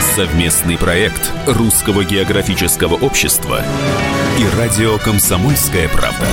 [0.00, 3.62] Совместный проект Русского географического общества
[4.38, 6.26] и радио «Комсомольская правда».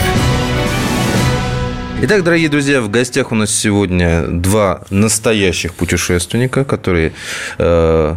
[2.02, 7.12] Итак, дорогие друзья, в гостях у нас сегодня два настоящих путешественника, которые
[7.58, 8.16] э,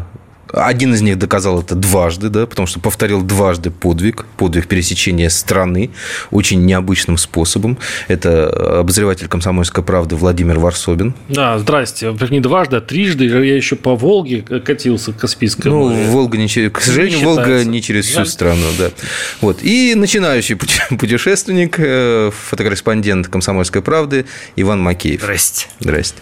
[0.53, 5.91] один из них доказал это дважды, да, потому что повторил дважды подвиг, подвиг пересечения страны
[6.31, 7.79] очень необычным способом.
[8.09, 11.15] Это обозреватель комсомольской правды Владимир Варсобин.
[11.29, 12.15] Да, здрасте.
[12.31, 13.25] Не дважды, а трижды.
[13.25, 16.73] Я еще по Волге катился к Каспийскому Ну, Волга не через...
[16.73, 18.91] К сожалению, Волга не через всю страну, да.
[19.41, 19.63] Вот.
[19.63, 20.57] И начинающий
[20.91, 25.21] путешественник, э, фотокорреспондент комсомольской правды Иван Макеев.
[25.21, 25.67] Здрасте.
[25.81, 26.19] Здрасте.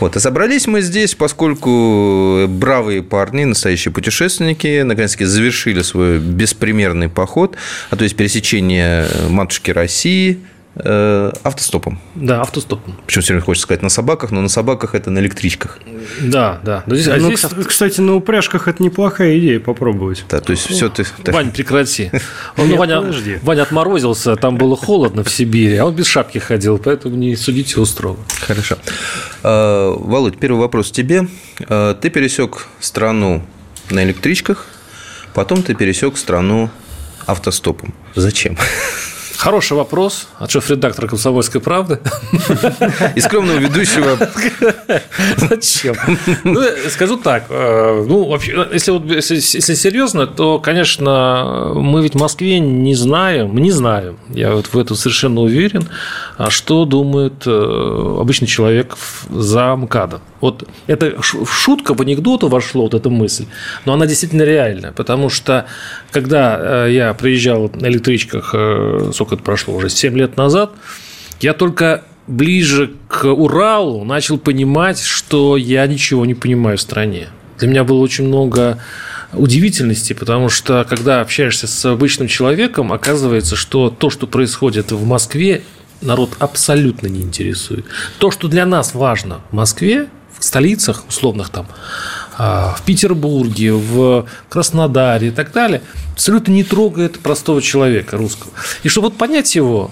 [0.00, 0.16] Вот.
[0.16, 7.56] А собрались мы здесь, поскольку бравые парни, настоящие путешественники, наконец-таки завершили свой беспримерный поход,
[7.90, 10.40] а то есть пересечение матушки России
[10.76, 11.98] э, автостопом.
[12.14, 12.96] Да, автостопом.
[13.06, 15.78] Причем все время хочется сказать на собаках, но на собаках это на электричках.
[16.20, 16.84] Да, да.
[16.86, 17.44] Но здесь, а ну, здесь...
[17.66, 20.24] Кстати, на упряжках это неплохая идея попробовать.
[20.28, 21.04] Да, то есть все ты...
[21.26, 22.10] Вань, прекрати.
[22.56, 23.02] Он, Нет, Ваня,
[23.42, 27.72] Ваня отморозился, там было холодно в Сибири, а он без шапки ходил, поэтому не судите
[27.72, 28.18] его строго.
[28.40, 28.76] Хорошо.
[29.42, 31.28] Э, Володь, первый вопрос тебе.
[31.68, 33.42] Э, ты пересек страну
[33.90, 34.66] на электричках,
[35.34, 36.70] потом ты пересек страну
[37.26, 37.94] автостопом.
[38.14, 38.56] Зачем?
[39.38, 42.00] Хороший вопрос от шеф-редактора «Комсомольской правды».
[43.14, 44.16] И скромного ведущего.
[45.36, 45.94] Зачем?
[46.44, 47.44] Ну, скажу так.
[47.50, 52.94] Э, ну, вообще, если, вот, если, если серьезно, то, конечно, мы ведь в Москве не
[52.94, 55.88] знаем, мы не знаем, я вот в этом совершенно уверен,
[56.38, 58.96] а что думает э, обычный человек
[59.28, 60.20] за МКАДом.
[60.40, 63.46] Вот это шутка в анекдоту вошло, вот эта мысль,
[63.84, 65.66] но она действительно реальная, потому что
[66.10, 68.54] когда э, я приезжал на электричках,
[69.26, 70.70] сколько это прошло, уже 7 лет назад,
[71.40, 77.28] я только ближе к Уралу начал понимать, что я ничего не понимаю в стране.
[77.58, 78.78] Для меня было очень много
[79.32, 85.62] удивительности, потому что когда общаешься с обычным человеком, оказывается, что то, что происходит в Москве,
[86.00, 87.84] народ абсолютно не интересует.
[88.18, 90.08] То, что для нас важно в Москве,
[90.38, 91.66] в столицах условных там,
[92.38, 95.82] в Петербурге, в Краснодаре и так далее,
[96.12, 98.52] абсолютно не трогает простого человека русского.
[98.82, 99.90] И чтобы вот понять его,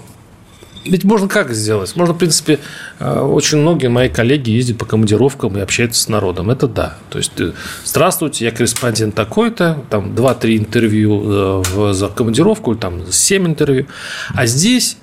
[0.85, 1.95] ведь можно как сделать?
[1.95, 2.59] Можно, в принципе,
[2.99, 6.51] а, очень многие мои коллеги ездят по командировкам и общаются с народом.
[6.51, 6.97] Это да.
[7.09, 7.53] То есть, э,
[7.83, 13.87] здравствуйте, я корреспондент такой-то, там 2-3 интервью э, за командировку, или там 7 интервью.
[14.35, 14.97] А здесь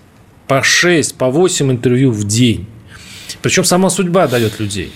[0.47, 2.66] по 6, по 8 интервью в день.
[3.42, 4.92] Причем сама судьба дает людей.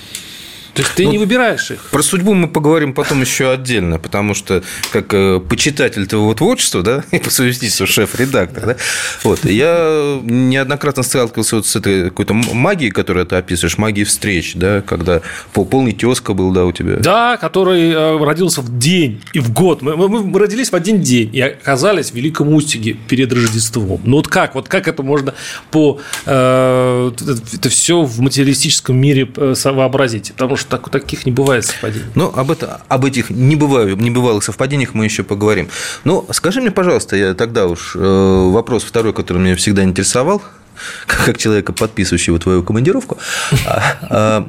[0.76, 1.80] То есть ты ну, не выбираешь их.
[1.90, 7.02] Про судьбу мы поговорим потом еще отдельно, потому что как э, почитатель твоего творчества, да,
[7.12, 8.76] и по совместительству шеф-редактор, да,
[9.24, 14.82] вот, я неоднократно сталкивался вот с этой какой-то магией, которую ты описываешь, магией встреч, да,
[14.82, 15.22] когда
[15.52, 16.96] полный тезка был, да, у тебя.
[16.96, 19.80] Да, который э, родился в день и в год.
[19.80, 24.02] Мы, мы, мы родились в один день и оказались в Великом Устиге перед Рождеством.
[24.04, 24.54] Ну вот как?
[24.54, 25.32] Вот как это можно
[25.70, 26.00] по...
[26.26, 27.10] Э,
[27.54, 30.32] это все в материалистическом мире э, вообразить?
[30.32, 32.06] Потому что что так, таких не бывает совпадений.
[32.14, 35.68] Ну, об, это, об этих небывалых, небывалых совпадениях мы еще поговорим.
[36.04, 40.42] Ну, скажи мне, пожалуйста, я тогда уж э, вопрос второй, который меня всегда интересовал,
[41.06, 43.18] как человека, подписывающего твою командировку.
[43.66, 44.46] А, а,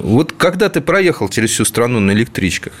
[0.00, 2.72] вот когда ты проехал через всю страну на электричках,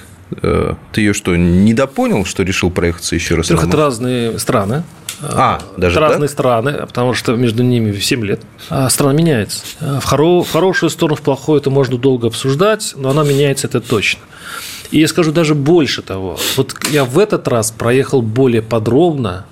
[0.42, 3.50] э, ты ее что, недопонял, что решил проехаться еще раз?
[3.50, 4.84] Это разные страны.
[5.22, 6.32] А, даже разные да?
[6.32, 8.40] страны, потому что между ними 7 лет.
[8.68, 9.62] А страна меняется.
[9.80, 10.42] В, хоро...
[10.42, 14.20] в хорошую сторону, в плохую это можно долго обсуждать, но она меняется, это точно.
[14.90, 16.38] И я скажу даже больше того.
[16.56, 19.44] Вот я в этот раз проехал более подробно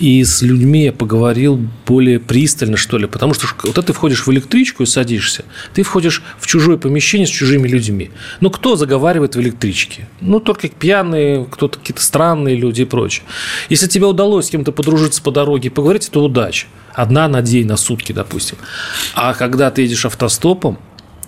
[0.00, 4.32] и с людьми я поговорил более пристально, что ли, потому что вот ты входишь в
[4.32, 8.10] электричку и садишься, ты входишь в чужое помещение с чужими людьми.
[8.40, 10.08] Ну, кто заговаривает в электричке?
[10.20, 13.24] Ну, только пьяные, кто-то какие-то странные люди и прочее.
[13.68, 16.66] Если тебе удалось с кем-то подружиться по дороге, поговорить, это удача.
[16.92, 18.58] Одна на день, на сутки, допустим.
[19.14, 20.78] А когда ты едешь автостопом,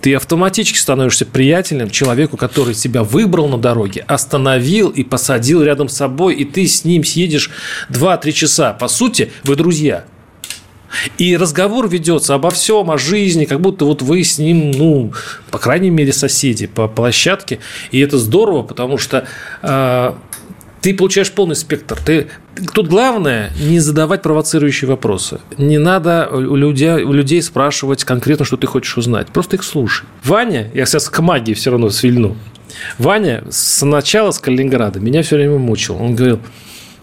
[0.01, 5.95] ты автоматически становишься приятелем человеку, который тебя выбрал на дороге, остановил и посадил рядом с
[5.95, 7.51] собой, и ты с ним съедешь
[7.89, 8.73] 2-3 часа.
[8.73, 10.05] По сути, вы друзья.
[11.17, 15.13] И разговор ведется обо всем, о жизни, как будто вот вы с ним, ну,
[15.49, 17.59] по крайней мере, соседи по площадке.
[17.91, 19.25] И это здорово, потому что
[19.61, 20.13] э,
[20.81, 21.97] ты получаешь полный спектр.
[22.03, 22.27] Ты,
[22.73, 25.39] тут главное не задавать провоцирующие вопросы.
[25.57, 29.27] Не надо у людей, у людей спрашивать конкретно, что ты хочешь узнать.
[29.27, 30.05] Просто их слушай.
[30.23, 32.35] Ваня, я сейчас к магии все равно свильну.
[32.97, 35.97] Ваня с начала с Калининграда меня все время мучил.
[36.01, 36.39] Он говорил,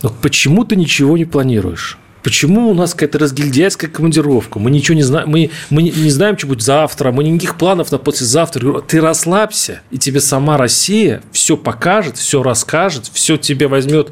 [0.02, 1.98] ну почему ты ничего не планируешь?
[2.28, 4.58] Почему у нас какая-то разгильдяйская командировка?
[4.58, 7.96] Мы ничего не знаем, мы, мы не знаем, что будет завтра, мы никаких планов на
[7.96, 8.82] послезавтра.
[8.82, 14.10] Ты расслабься, и тебе сама Россия все покажет, все расскажет, все тебе возьмет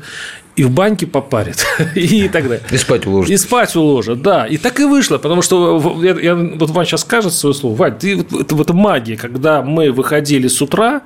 [0.56, 2.64] и в баньке попарит, и так далее.
[2.70, 3.30] И спать уложит.
[3.30, 4.46] И спать уложит, да.
[4.46, 7.76] И так и вышло, потому что я, я, вот Вань сейчас скажет свое слово.
[7.76, 11.02] Вань, ты, это, вот магия, когда мы выходили с утра,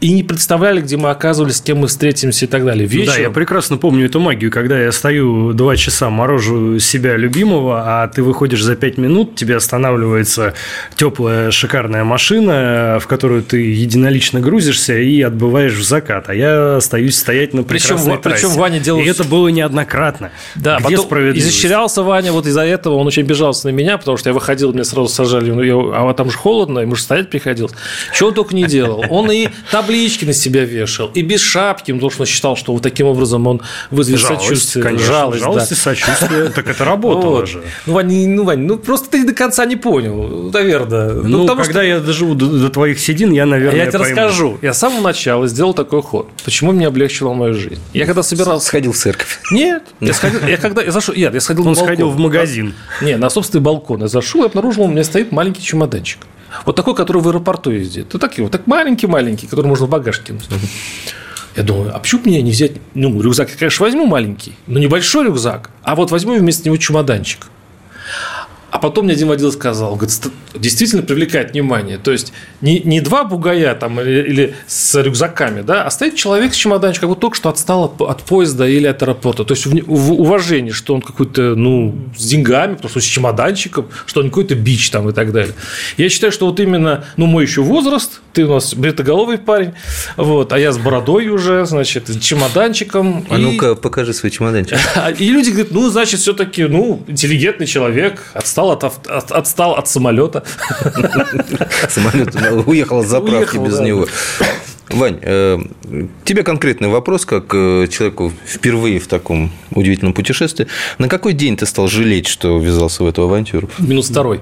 [0.00, 2.86] и не представляли, где мы оказывались, с кем мы встретимся и так далее.
[2.86, 3.16] Вечером...
[3.16, 8.08] Да, я прекрасно помню эту магию, когда я стою два часа, морожу себя любимого, а
[8.08, 10.54] ты выходишь за пять минут, тебе останавливается
[10.96, 17.16] теплая шикарная машина, в которую ты единолично грузишься и отбываешь в закат, а я остаюсь
[17.16, 18.46] стоять на прекрасной причем, трассе.
[18.46, 19.00] Причем Ваня делал...
[19.00, 20.30] И это было неоднократно.
[20.54, 24.30] Да, Где потом изощрялся Ваня вот из-за этого, он очень обижался на меня, потому что
[24.30, 27.72] я выходил, меня сразу сажали, ну, а там же холодно, ему же стоять приходилось.
[28.12, 29.04] Что он только не делал.
[29.10, 32.72] Он и там таблички на себя вешал, и без шапки, потому что он считал, что
[32.72, 34.84] вот таким образом он вызовет жалость, сочувствие.
[34.84, 35.74] Конечно, жалость, жалость да.
[35.74, 36.48] и сочувствие.
[36.50, 37.62] Так это работало же.
[37.86, 41.12] Ну, Вань, ну, Вань, ну просто ты до конца не понял, наверное.
[41.12, 44.58] Ну, ну когда я доживу до твоих седин, я, наверное, Я тебе расскажу.
[44.62, 46.28] Я с самого начала сделал такой ход.
[46.44, 47.80] Почему мне облегчило мою жизнь?
[47.92, 48.66] Я когда собирался...
[48.66, 49.40] Сходил в церковь.
[49.50, 49.84] Нет.
[50.00, 50.40] Я сходил...
[50.46, 50.82] Я когда...
[50.82, 51.14] Я зашел...
[51.14, 52.74] Нет, я сходил Он сходил в магазин.
[53.00, 54.02] Не, на собственный балкон.
[54.02, 56.20] Я зашел и обнаружил, у меня стоит маленький чемоданчик.
[56.64, 58.12] Вот такой, который в аэропорту ездит.
[58.12, 60.48] Вот такой вот так маленький-маленький, который можно в багаж кинуть.
[61.56, 65.24] Я думаю, а почему мне не взять, ну, рюкзак я, конечно, возьму маленький, но небольшой
[65.24, 67.48] рюкзак, а вот возьму вместо него чемоданчик.
[68.70, 70.12] А потом мне один водитель сказал, говорит,
[70.54, 71.96] действительно привлекает внимание.
[71.98, 76.52] То есть не, не два бугая там или, или с рюкзаками, да, а стоит человек
[76.52, 79.44] с чемоданчиком, как будто только что отстал от, от поезда или от аэропорта.
[79.44, 84.20] То есть в, в уважении, что он какой-то, ну, с деньгами, просто с чемоданчиком, что
[84.20, 85.54] он какой-то бич там и так далее.
[85.96, 89.72] Я считаю, что вот именно, ну, мой еще возраст, ты у нас бритоголовый парень,
[90.16, 93.26] вот, а я с бородой уже, значит, с чемоданчиком.
[93.30, 93.40] А и...
[93.40, 94.78] ну-ка, покажи свой чемоданчик.
[95.18, 99.88] И люди говорят, ну, значит, все-таки, ну, интеллигентный человек, отстал отстал от, от, отстал от
[99.88, 100.42] самолета.
[101.88, 102.34] Самолет
[102.66, 104.06] уехал с заправки без него.
[104.90, 105.58] Вань, э,
[106.24, 110.66] тебе конкретный вопрос, как э, человеку впервые в таком удивительном путешествии.
[110.98, 113.68] На какой день ты стал жалеть, что ввязался в эту авантюру?
[113.78, 114.40] Минус второй.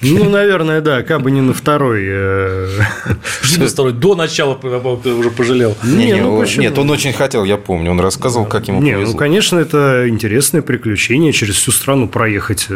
[0.00, 2.02] Ну, наверное, да, как бы не на второй.
[2.04, 2.68] Э.
[3.56, 3.92] Минус второй.
[3.92, 5.76] До начала ты уже пожалел.
[5.82, 7.90] Не, не, ну, нет, он очень хотел, я помню.
[7.90, 9.12] Он рассказывал, как ему не, повезло.
[9.12, 12.68] Ну, конечно, это интересное приключение через всю страну проехать.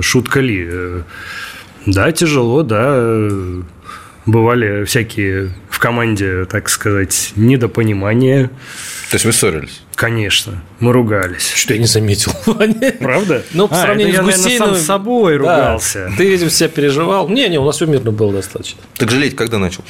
[0.00, 0.68] Шутка ли?
[1.86, 3.62] Да, тяжело, да
[4.26, 8.48] бывали всякие в команде, так сказать, недопонимания.
[9.10, 9.82] То есть вы ссорились?
[9.94, 11.52] Конечно, мы ругались.
[11.52, 12.32] Что я не заметил.
[13.00, 13.44] Правда?
[13.52, 14.74] Ну, по а, сравнению с Гусейновым...
[14.74, 16.08] сам с собой ругался.
[16.10, 17.28] Да, ты, видимо, себя переживал.
[17.28, 18.80] Не, не, у нас все мирно было достаточно.
[18.96, 19.84] Так жалеть когда начал?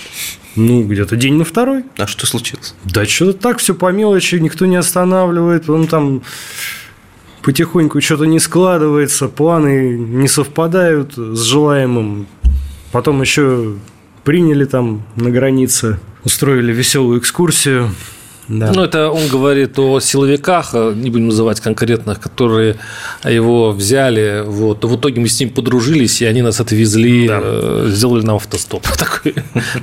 [0.56, 1.84] Ну, где-то день на второй.
[1.96, 2.74] А что случилось?
[2.84, 5.70] Да что-то так, все по мелочи, никто не останавливает.
[5.70, 6.22] Он там
[7.42, 12.26] потихоньку что-то не складывается, планы не совпадают с желаемым.
[12.92, 13.76] Потом еще
[14.24, 17.90] приняли там на границе, устроили веселую экскурсию.
[18.48, 18.72] Да.
[18.74, 22.76] Ну, это он говорит о силовиках, а не будем называть конкретных, которые
[23.24, 24.42] его взяли.
[24.44, 24.84] Вот.
[24.84, 27.40] В итоге мы с ним подружились, и они нас отвезли, да.
[27.42, 28.86] Э, сделали нам автостоп.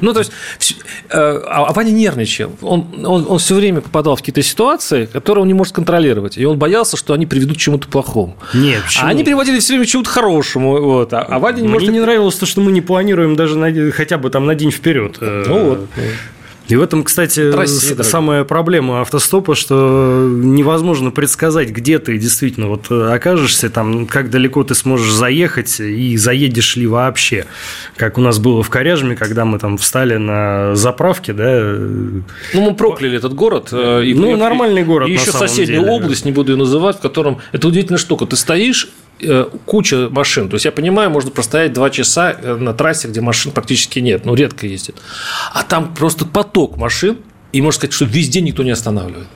[0.01, 0.31] Ну, то есть,
[1.09, 2.51] э, а, а Ваня нервничал.
[2.61, 6.37] Он, он, он все время попадал в какие-то ситуации, которые он не может контролировать.
[6.37, 8.37] И он боялся, что они приведут к чему-то плохому.
[8.53, 9.07] Нет, почему?
[9.07, 10.79] А они приводили все время к чему-то хорошему.
[10.81, 11.13] Вот.
[11.13, 11.89] А, а Ваня не Мне может...
[11.89, 15.17] не нравилось то, что мы не планируем даже на, хотя бы там на день вперед.
[15.19, 15.89] Ну, вот.
[16.71, 22.89] И в этом, кстати, Россия, самая проблема автостопа, что невозможно предсказать, где ты действительно вот
[22.89, 27.45] окажешься, там, как далеко ты сможешь заехать и заедешь ли вообще.
[27.97, 31.61] Как у нас было в Коряжме, когда мы там встали на заправке, да.
[32.53, 33.69] Ну, мы прокляли этот город.
[33.73, 35.91] Э, и, ну, нормальный город, И еще соседнюю деле.
[35.91, 37.39] область, не буду ее называть, в котором...
[37.51, 38.25] Это удивительная штука.
[38.25, 39.10] Ты стоишь, Э,
[39.65, 40.49] куча машин.
[40.49, 44.25] То есть я понимаю, можно простоять два часа э, на трассе, где машин практически нет,
[44.25, 44.97] ну редко ездит.
[45.53, 47.17] А там просто поток машин,
[47.51, 49.27] и можно сказать, что везде никто не останавливает.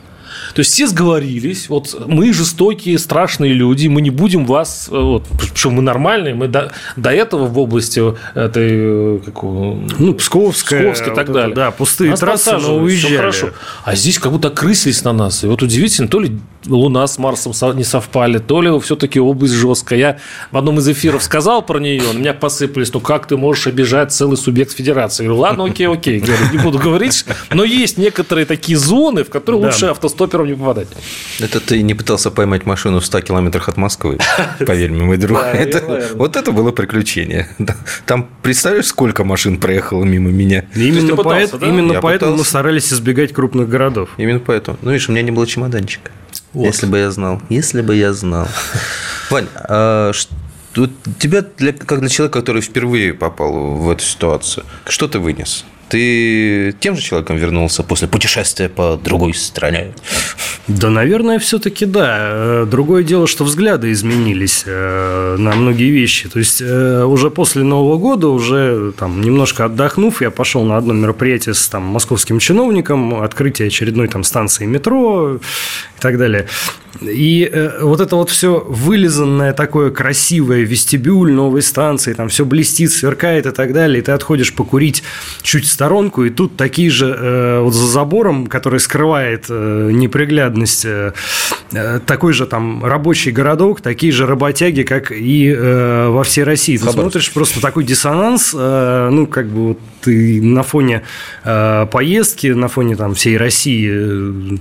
[0.53, 5.25] То есть все сговорились, вот мы жестокие, страшные люди, мы не будем вас, э, вот,
[5.39, 8.01] причем мы нормальные, мы до, до этого в области
[8.35, 11.51] этой, как, ну, Псковская, Псковская и так вот далее.
[11.51, 13.17] Это, да, пустые нас трассы, но уезжали.
[13.17, 13.49] Хорошо.
[13.83, 15.43] А здесь как будто крысились на нас.
[15.43, 19.99] И вот удивительно, то ли Луна с Марсом не совпали, то ли все-таки область жесткая.
[19.99, 20.17] Я
[20.51, 24.11] в одном из эфиров сказал про нее, на меня посыпались, ну как ты можешь обижать
[24.11, 25.23] целый субъект федерации?
[25.23, 29.29] Я говорю, ладно, окей, окей, говорю, не буду говорить, но есть некоторые такие зоны, в
[29.29, 29.67] которые да.
[29.67, 30.87] лучше автостопер пером не попадать.
[31.39, 34.19] Это ты не пытался поймать машину в 100 километрах от Москвы,
[34.65, 35.39] поверь мне, мой друг.
[35.39, 37.49] это, вот это было приключение.
[38.05, 40.65] Там, представляешь, сколько машин проехало мимо меня?
[40.75, 41.67] Именно, пытался, поэт, да?
[41.67, 42.37] именно поэтому пытался.
[42.37, 44.09] мы старались избегать крупных городов.
[44.17, 44.77] Именно поэтому.
[44.81, 46.11] Ну, видишь, у меня не было чемоданчика.
[46.55, 46.65] Вот.
[46.65, 47.41] Если бы я знал.
[47.49, 48.47] Если бы я знал.
[49.29, 50.11] Вань, а
[51.19, 55.65] тебя, для, как для человека, который впервые попал в эту ситуацию, что ты вынес?
[55.89, 59.93] Ты тем же человеком вернулся после путешествия по другой стране?
[60.67, 62.65] Да, наверное, все-таки да.
[62.65, 66.27] Другое дело, что взгляды изменились э, на многие вещи.
[66.27, 70.93] То есть э, уже после Нового года, уже там немножко отдохнув, я пошел на одно
[70.93, 75.39] мероприятие с там московским чиновником, открытие очередной там станции метро и
[75.99, 76.47] так далее.
[77.01, 82.91] И э, вот это вот все вылизанное такое красивое вестибюль новой станции, там все блестит,
[82.91, 85.03] сверкает и так далее, и ты отходишь покурить
[85.41, 90.87] чуть сторонку, и тут такие же э, вот за забором, который скрывает э, неприглядность,
[92.05, 96.77] такой же там рабочий городок, такие же работяги, как и во всей России.
[96.77, 101.01] Ты смотришь просто такой диссонанс, ну, как бы вот ты на фоне
[101.43, 104.59] поездки, на фоне там всей России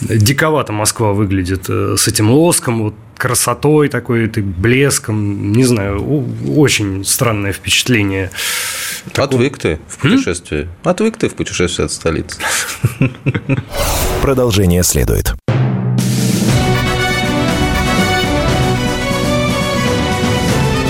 [0.00, 7.04] диковато Москва выглядит э, с этим лоском, вот красотой такой, ты блеском, не знаю, очень
[7.04, 8.30] странное впечатление.
[9.16, 10.62] Отвык ты в путешествии.
[10.62, 10.70] М?
[10.84, 12.40] Отвык ты в путешествии от столицы.
[14.22, 15.34] Продолжение следует.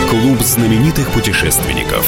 [0.09, 2.07] Клуб знаменитых путешественников.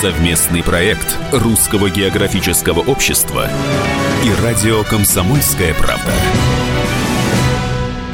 [0.00, 3.48] Совместный проект Русского географического общества
[4.24, 6.12] и радио «Комсомольская правда».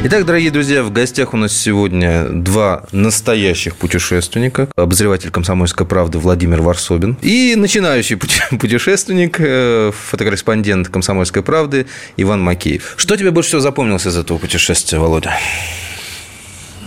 [0.05, 4.69] Итак, дорогие друзья, в гостях у нас сегодня два настоящих путешественника.
[4.76, 8.17] Обозреватель «Комсомольской правды» Владимир Варсобин и начинающий
[8.61, 11.87] путешественник, э, фотокорреспондент «Комсомольской правды»
[12.17, 12.95] Иван Макеев.
[12.97, 15.33] Что тебе больше всего запомнилось из этого путешествия, Володя?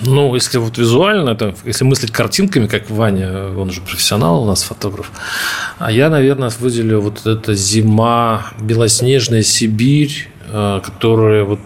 [0.04, 4.63] Ну, если вот визуально, это, если мыслить картинками, как Ваня, он же профессионал у нас,
[4.63, 5.12] фотограф,
[5.78, 11.60] а я, наверное, выделю вот эта зима, белоснежная Сибирь, э, которая вот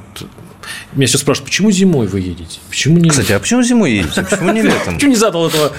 [0.94, 2.60] меня сейчас спрашивают, почему зимой вы едете?
[2.70, 3.10] Почему не...
[3.10, 4.24] Кстати, а почему зимой едете?
[4.24, 4.96] Почему не летом?
[4.96, 5.72] Почему не задал этого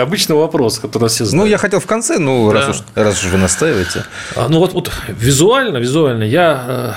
[0.00, 1.44] обычного вопроса, который все знают?
[1.44, 4.04] Ну, я хотел в конце, ну, раз, уж, раз уж вы настаиваете.
[4.36, 6.92] А, ну, вот, вот визуально, визуально я э,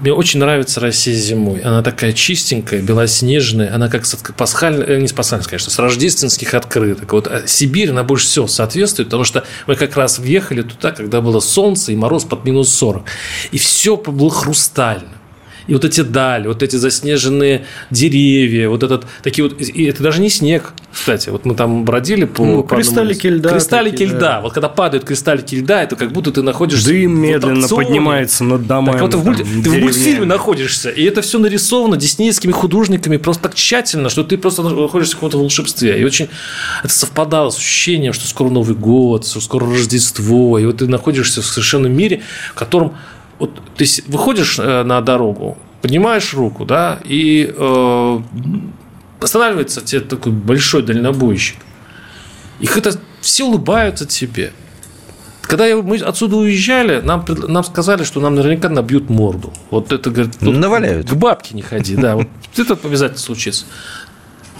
[0.00, 1.60] мне очень нравится Россия зимой.
[1.60, 3.74] Она такая чистенькая, белоснежная.
[3.74, 7.12] Она как с пасхальных, э, не с пасхальных, конечно, с рождественских открыток.
[7.12, 11.20] Вот а Сибирь, она больше всего соответствует, потому что мы как раз въехали туда, когда
[11.20, 13.04] было солнце и мороз под минус 40.
[13.52, 15.08] И все было хрустально.
[15.66, 20.20] И вот эти дали, вот эти заснеженные деревья, вот этот такие вот, и это даже
[20.20, 24.18] не снег, кстати, вот мы там бродили по, ну, по кристаллики льда, кристаллики такие, льда,
[24.18, 24.40] да.
[24.42, 28.98] вот когда падают кристаллики льда, это как будто ты находишься дым медленно поднимается над домами,
[28.98, 29.42] так вот в мульти...
[29.42, 34.36] ты в мультфильме находишься, и это все нарисовано диснеевскими художниками просто так тщательно, что ты
[34.36, 36.28] просто находишься в каком-то волшебстве, и очень
[36.82, 41.40] это совпадало с ощущением, что скоро Новый год, что скоро Рождество, и вот ты находишься
[41.40, 42.96] в совершенном мире, в котором
[43.38, 48.20] вот ты выходишь э, на дорогу, поднимаешь руку, да, и э,
[49.20, 51.56] останавливается тебе такой большой дальнобойщик.
[52.60, 54.52] Их это все улыбаются тебе.
[55.42, 59.52] Когда мы отсюда уезжали, нам, нам сказали, что нам наверняка набьют морду.
[59.70, 61.10] Вот это, говорит, наваляют.
[61.10, 62.16] К бабке не ходи, да.
[62.16, 63.66] Вот это обязательно случится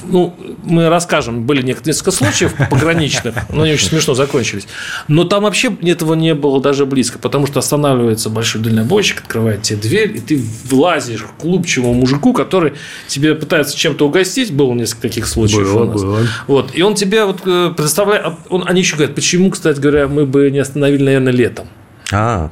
[0.08, 0.34] ну,
[0.64, 4.66] мы расскажем, были несколько случаев пограничных, но они очень смешно закончились.
[5.08, 9.78] Но там вообще этого не было даже близко, потому что останавливается большой дальнобойщик, открывает тебе
[9.78, 12.75] дверь, и ты влазишь к клубчему мужику, который
[13.08, 14.52] тебе пытается чем-то угостить.
[14.52, 16.02] Было несколько таких случаев было, у нас.
[16.02, 16.18] Было.
[16.46, 16.70] Вот.
[16.75, 18.26] И он тебе вот э, предоставляет...
[18.49, 21.66] Он, они еще говорят, почему, кстати говоря, мы бы не остановили, наверное, летом.
[22.12, 22.50] А,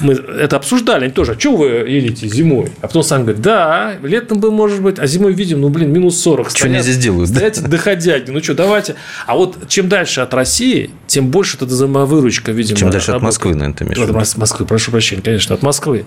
[0.00, 2.72] мы это обсуждали, они тоже, а что вы едете зимой?
[2.80, 6.20] А потом сам говорит, да, летом бы, может быть, а зимой видим, ну, блин, минус
[6.20, 6.50] 40.
[6.50, 7.30] Что они здесь делают?
[7.30, 7.68] Стоят да?
[7.68, 8.96] доходяги, ну что, давайте.
[9.26, 12.78] А вот чем дальше от России, тем больше эта взаимовыручка, видимо.
[12.78, 13.22] Чем дальше работает.
[13.22, 16.04] от Москвы, наверное, ты имеешь От Москвы, прошу прощения, конечно, от Москвы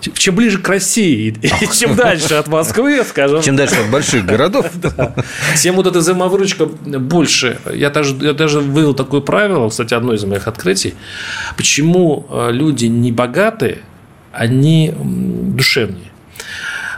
[0.00, 3.42] чем ближе к России, и чем дальше от Москвы, скажем.
[3.42, 4.66] Чем дальше от больших городов.
[5.56, 7.58] Тем вот эта взаимовыручка больше.
[7.72, 10.94] Я даже, я даже вывел такое правило, кстати, одно из моих открытий.
[11.56, 13.78] Почему э, люди не богатые,
[14.32, 16.12] они душевнее.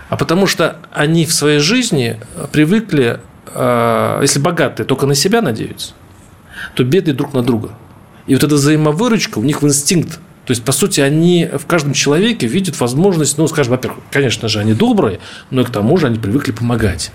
[0.08, 2.18] А потому что они в своей жизни
[2.52, 5.92] привыкли, э, если богатые только на себя надеются,
[6.74, 7.70] то бедные друг на друга.
[8.26, 11.92] И вот эта взаимовыручка у них в инстинкт то есть, по сути, они в каждом
[11.92, 16.06] человеке видят возможность, ну, скажем, во-первых, конечно же, они добрые, но и к тому же
[16.06, 17.12] они привыкли помогать.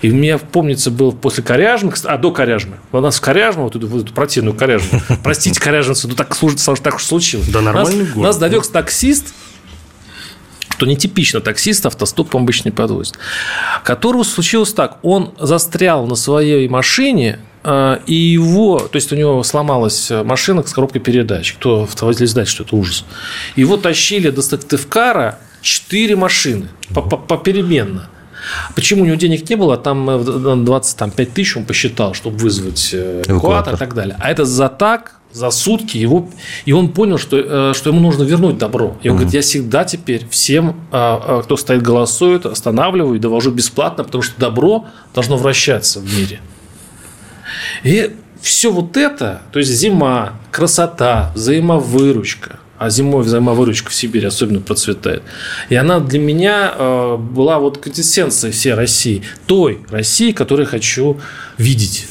[0.00, 3.76] И у меня, помнится, был после Коряжмы, а до Коряжмы, у нас в Коряжму, вот
[3.76, 7.48] эту, вот эту противную Коряжму, простите, Коряженцы, ну так, так уж случилось.
[7.48, 8.28] Да нормальный город.
[8.28, 9.34] Нас довез таксист,
[10.70, 13.18] что нетипично таксист автостоп обычно не подвозит,
[13.84, 20.10] которого случилось так, он застрял на своей машине, и его, то есть у него сломалась
[20.10, 21.54] машина с коробкой передач.
[21.54, 23.04] Кто автоводитель знает, что это ужас.
[23.56, 28.10] Его тащили до Сыктывкара четыре машины попеременно.
[28.74, 29.76] Почему у него денег не было?
[29.76, 34.16] Там 25 э, тысяч он посчитал, чтобы вызвать э, эвакуатор и так далее.
[34.20, 36.28] А это за так, за сутки его,
[36.64, 38.96] и он понял, что, э, что ему нужно вернуть добро.
[39.02, 39.22] И он угу.
[39.22, 44.86] говорит, я всегда теперь всем, кто стоит голосует, останавливаю и довожу бесплатно, потому что добро
[45.14, 46.40] должно вращаться в мире.
[47.82, 54.60] И все вот это, то есть зима, красота, взаимовыручка, а зимой взаимовыручка в Сибири особенно
[54.60, 55.22] процветает.
[55.70, 59.22] И она для меня э, была вот квинтэссенцией всей России.
[59.46, 61.18] Той России, которую хочу
[61.56, 62.06] видеть.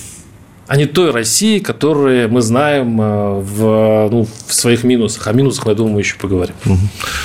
[0.67, 5.27] А не той России, которую мы знаем э, в, ну, в своих минусах.
[5.27, 6.55] О минусах, я думаю, мы еще поговорим.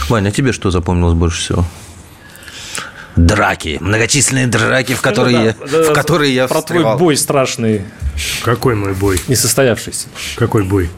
[0.09, 1.65] Ваня, а тебе что запомнилось больше всего?
[3.19, 6.97] Драки, многочисленные драки, в которые, ну, да, я, в которые я Про встревал.
[6.97, 7.83] твой бой страшный.
[8.45, 9.21] Какой мой бой?
[9.29, 10.09] Несостоявшийся.
[10.37, 10.89] Какой бой?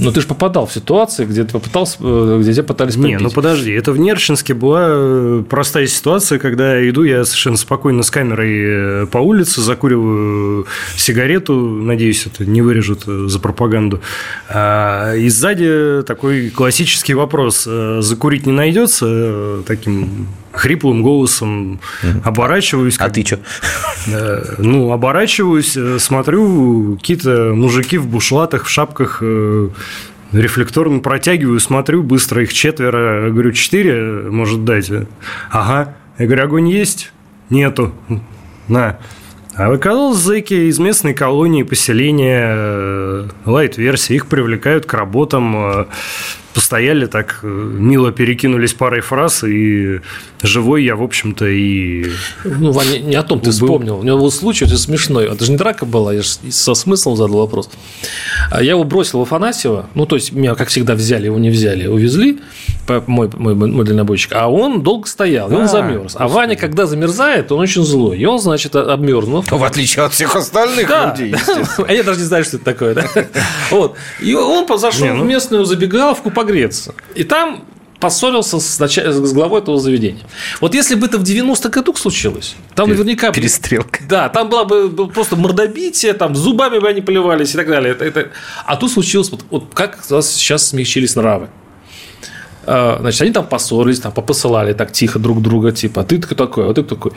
[0.00, 3.18] Но ты же попадал в ситуации, где ты попытался, э, где тебя пытались победить.
[3.18, 8.02] Не, ну подожди, это в Нерчинске была э, простая ситуация, когда иду я совершенно спокойно
[8.02, 10.66] с камерой э, по улице, закуриваю
[10.96, 14.00] сигарету, надеюсь, это не вырежут за пропаганду.
[14.48, 21.80] А, и сзади такой классический вопрос: закурить не найдется таким хриплым голосом
[22.24, 22.96] оборачиваюсь.
[22.98, 23.38] А ты что?
[24.58, 29.22] Ну, оборачиваюсь, смотрю, какие-то мужики в бушлатах, в шапках
[30.32, 33.30] рефлекторно протягиваю, смотрю, быстро их четверо.
[33.30, 34.90] Говорю, четыре, может, дать?
[35.50, 35.94] Ага.
[36.18, 37.12] Я говорю, огонь есть?
[37.48, 37.92] Нету.
[38.68, 38.98] На.
[39.56, 45.84] А оказалось, зэки из местной колонии, поселения, э, лайт-версии, их привлекают к работам э,
[46.54, 50.00] постояли так, э, мило перекинулись парой фраз, и
[50.42, 52.10] живой я, в общем-то, и...
[52.44, 53.52] Ну, Ваня, не о том ты был.
[53.52, 53.98] вспомнил.
[53.98, 55.26] У него был случай очень смешной.
[55.26, 57.70] Это же не драка была, я же со смыслом задал вопрос.
[58.50, 61.50] А я его бросил в Афанасьева, ну, то есть, меня, как всегда, взяли, его не
[61.50, 62.38] взяли, увезли,
[63.06, 66.16] мой, мой, мой дальнобойщик, а он долго стоял, и он а, замерз.
[66.18, 69.50] А Ваня, когда замерзает, он очень злой, и он, значит, обмерзнув.
[69.50, 71.14] В отличие от всех остальных да.
[71.16, 71.34] людей.
[71.86, 72.94] А я даже не знаю, что это такое.
[72.94, 73.06] Да?
[73.70, 73.96] Вот.
[74.20, 75.24] И он зашел в ну.
[75.24, 76.94] местную забегаловку, погреться.
[77.14, 77.64] И там
[78.00, 78.96] поссорился с, нач...
[78.96, 80.22] с главой этого заведения.
[80.60, 82.98] Вот если бы это в 90-х годах случилось, там Пере...
[82.98, 83.30] наверняка...
[83.30, 84.00] Перестрелка.
[84.08, 87.92] Да, там было бы просто мордобитие, там зубами бы они поливались и так далее.
[87.92, 88.28] Это, это...
[88.64, 91.48] А тут случилось, вот, вот как у нас сейчас смягчились нравы.
[92.64, 96.70] А, значит, они там поссорились, там попосылали так тихо друг друга, типа, а ты такой,
[96.70, 97.12] а ты такой.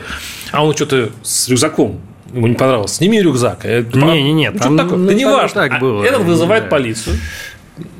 [0.52, 2.00] А он что-то с рюкзаком
[2.34, 2.92] ему не понравилось.
[2.92, 3.64] Сними рюкзак.
[3.64, 4.50] Не-не-не.
[4.50, 4.98] Ну, там, такое?
[4.98, 5.68] Ну, да не важно.
[5.68, 6.02] Так было.
[6.04, 7.16] Этот вызывает полицию.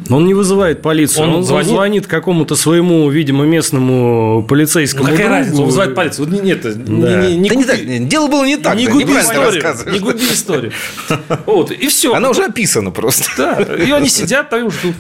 [0.09, 5.05] Он не вызывает полицию, он, он звонит, звонит какому-то своему, видимо, местному полицейскому.
[5.05, 5.39] Ну, какая другу.
[5.39, 6.27] разница, он вызывает полицию.
[6.27, 6.71] Вот нет, да.
[6.71, 8.77] не, не, не, да не так, дело было не так.
[8.77, 9.93] Не губи историю.
[9.93, 10.73] Не губи историю.
[11.47, 12.15] Вот, и все.
[12.15, 13.31] Она уже описана просто.
[13.37, 14.95] Да, и они сидят, там ждут.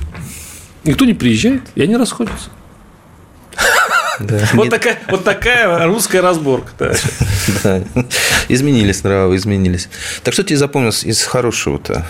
[0.82, 2.50] Никто не приезжает, и они расходятся.
[4.20, 4.48] Да.
[4.52, 6.70] Вот, такая, вот такая русская разборка.
[6.78, 6.94] Да.
[7.62, 7.82] Да.
[8.48, 9.88] Изменились нравы, изменились.
[10.22, 12.06] Так что тебе запомнилось из хорошего-то?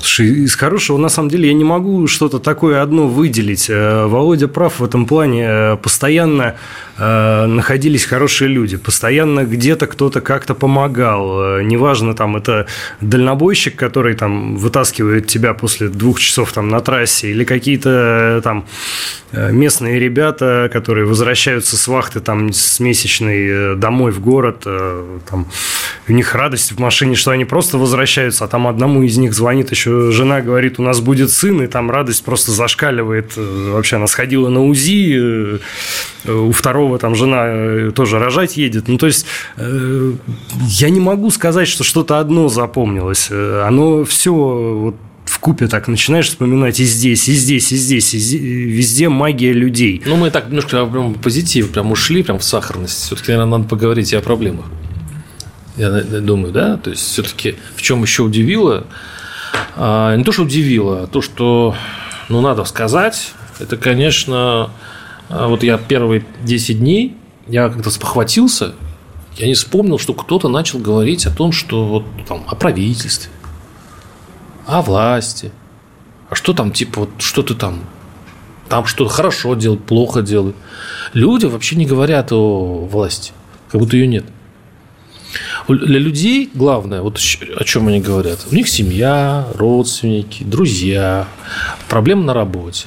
[0.00, 3.68] Слушай, из хорошего, на самом деле, я не могу что-то такое одно выделить.
[3.68, 5.46] Э, Володя прав в этом плане.
[5.48, 6.54] Э, постоянно
[6.98, 8.76] находились хорошие люди.
[8.76, 11.60] Постоянно где-то кто-то как-то помогал.
[11.60, 12.66] Неважно, там, это
[13.00, 18.66] дальнобойщик, который там вытаскивает тебя после двух часов там на трассе, или какие-то там
[19.32, 25.46] местные ребята, которые возвращаются с вахты там с месячной домой в город, там,
[26.08, 29.70] у них радость в машине, что они просто возвращаются, а там одному из них звонит
[29.70, 33.36] еще жена говорит, у нас будет сын, и там радость просто зашкаливает.
[33.36, 35.58] Вообще она сходила на УЗИ,
[36.24, 38.88] э, у второго там жена э, тоже рожать едет.
[38.88, 39.26] Ну, то есть,
[39.58, 40.12] э,
[40.68, 43.30] я не могу сказать, что что-то одно запомнилось.
[43.30, 44.94] Оно все вот
[45.28, 50.02] в купе так начинаешь вспоминать и здесь, и здесь, и здесь, и везде магия людей.
[50.06, 53.04] Ну, мы так немножко прям позитив, прям ушли, прям в сахарность.
[53.04, 54.64] Все-таки, наверное, надо поговорить и о проблемах.
[55.76, 56.76] Я думаю, да?
[56.76, 58.86] То есть, все-таки в чем еще удивило,
[59.76, 61.74] а, не то, что удивило, а то, что,
[62.28, 64.70] ну, надо сказать, это, конечно,
[65.28, 68.74] вот я первые 10 дней, я как-то спохватился,
[69.36, 73.30] я не вспомнил, что кто-то начал говорить о том, что вот там о правительстве,
[74.66, 75.52] о власти,
[76.28, 77.80] а что там, типа, вот что ты там,
[78.68, 80.56] там что-то хорошо делают, плохо делают.
[81.12, 83.32] Люди вообще не говорят о власти,
[83.70, 84.24] как будто ее нет.
[85.68, 87.18] Для людей главное, вот
[87.56, 91.28] о чем они говорят, у них семья, родственники, друзья,
[91.88, 92.86] проблемы на работе.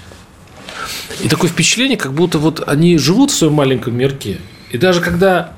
[1.24, 4.40] И такое впечатление, как будто вот они живут в своем маленьком мирке.
[4.72, 5.54] И даже когда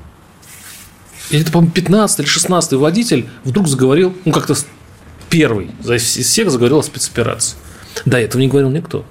[1.30, 4.54] это, по-моему, 15 или 16 водитель вдруг заговорил, ну, как-то
[5.30, 7.56] первый из всех заговорил о спецоперации.
[8.04, 9.04] До этого не говорил никто.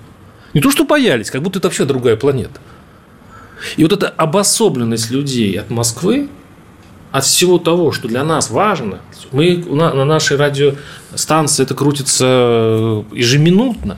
[0.54, 2.60] Не то, что боялись, как будто это вообще другая планета.
[3.78, 6.30] И вот эта обособленность людей от Москвы,
[7.12, 9.00] от всего того, что для нас важно,
[9.32, 13.98] мы на нашей радиостанции это крутится ежеминутно,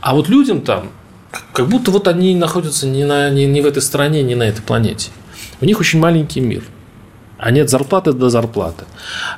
[0.00, 0.90] а вот людям там,
[1.52, 4.62] как будто вот они находятся не, на, не, не в этой стране, не на этой
[4.62, 5.10] планете.
[5.60, 6.62] У них очень маленький мир–
[7.40, 8.84] а нет зарплаты до зарплаты.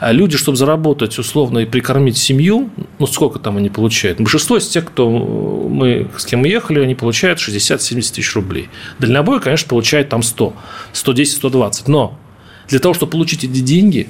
[0.01, 4.19] А люди, чтобы заработать условно и прикормить семью, ну сколько там они получают?
[4.19, 7.79] Большинство из тех, кто мы, с кем мы ехали, они получают 60-70
[8.15, 8.69] тысяч рублей.
[8.99, 10.53] Дальнобой, конечно, получает там 100,
[10.93, 11.89] 110, 120.
[11.89, 12.19] Но
[12.67, 14.09] для того, чтобы получить эти деньги,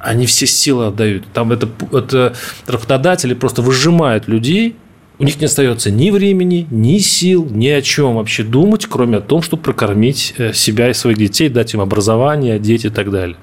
[0.00, 1.24] они все силы отдают.
[1.32, 2.34] Там это, это
[2.66, 4.74] работодатели просто выжимают людей
[5.22, 9.20] у них не остается ни времени, ни сил, ни о чем вообще думать, кроме о
[9.20, 13.36] том, чтобы прокормить э, себя и своих детей, дать им образование, дети и так далее.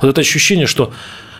[0.00, 0.94] Вот это ощущение, что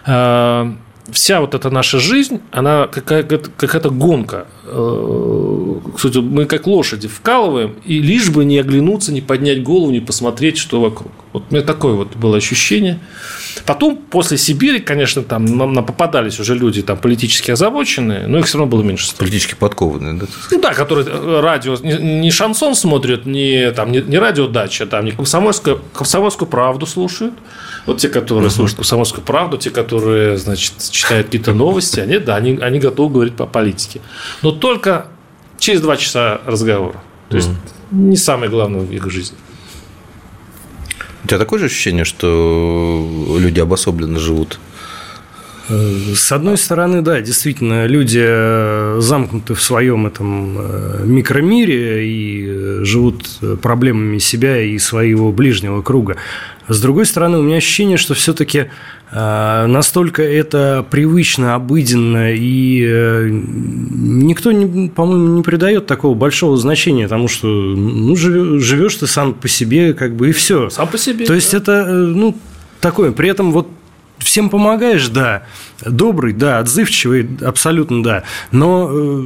[0.05, 0.72] э,
[1.11, 4.48] вся вот эта наша жизнь, она какая-то какая гонка.
[4.66, 10.00] Э, кстати, мы как лошади вкалываем, и лишь бы не оглянуться, не поднять голову, не
[10.00, 11.12] посмотреть, что вокруг.
[11.33, 13.00] Вот у меня такое вот было ощущение.
[13.66, 18.58] Потом, после Сибири, конечно, там нам попадались уже люди там политически озабоченные, но их все
[18.58, 19.14] равно было меньше.
[19.16, 20.26] Политически подкованные, да?
[20.50, 25.12] Ну да, которые э, радио, не шансон смотрят, не, там, не, не радиодача, там, не
[25.12, 27.34] комсомольскую, комсомольскую правду слушают.
[27.86, 28.50] Вот те, которые uh-huh.
[28.50, 33.36] слушают комсомольскую правду, те, которые, значит, читают какие-то новости, они, да, они, они готовы говорить
[33.36, 34.00] по политике.
[34.42, 35.06] Но только
[35.58, 37.02] через два часа разговора.
[37.28, 37.50] То есть,
[37.90, 39.36] не самое главное в их жизни.
[41.24, 44.60] У тебя такое же ощущение, что люди обособленно живут?
[45.68, 52.80] С одной стороны, да, действительно, люди э, замкнуты в своем этом э, микромире и э,
[52.84, 53.26] живут
[53.62, 56.16] проблемами себя и своего ближнего круга.
[56.68, 58.70] С другой стороны, у меня ощущение, что все-таки
[59.11, 64.50] э, настолько это привычно, обыденно, и э, никто,
[64.94, 70.14] по-моему, не придает такого большого значения тому, что ну, живешь ты сам по себе, как
[70.14, 70.70] бы, и все.
[70.70, 71.27] Сам по себе.
[71.27, 71.59] То есть, да.
[71.59, 72.37] это, э, ну,
[72.81, 73.12] такое.
[73.12, 73.68] При этом вот
[74.18, 75.42] всем помогаешь, да,
[75.85, 78.22] добрый, да, отзывчивый, абсолютно да,
[78.53, 79.24] но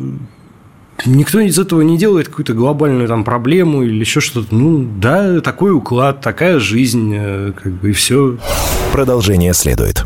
[1.06, 4.54] Никто из этого не делает какую-то глобальную там проблему или еще что-то.
[4.54, 8.36] Ну, да, такой уклад, такая жизнь, э, как бы и все.
[8.92, 10.04] Продолжение следует.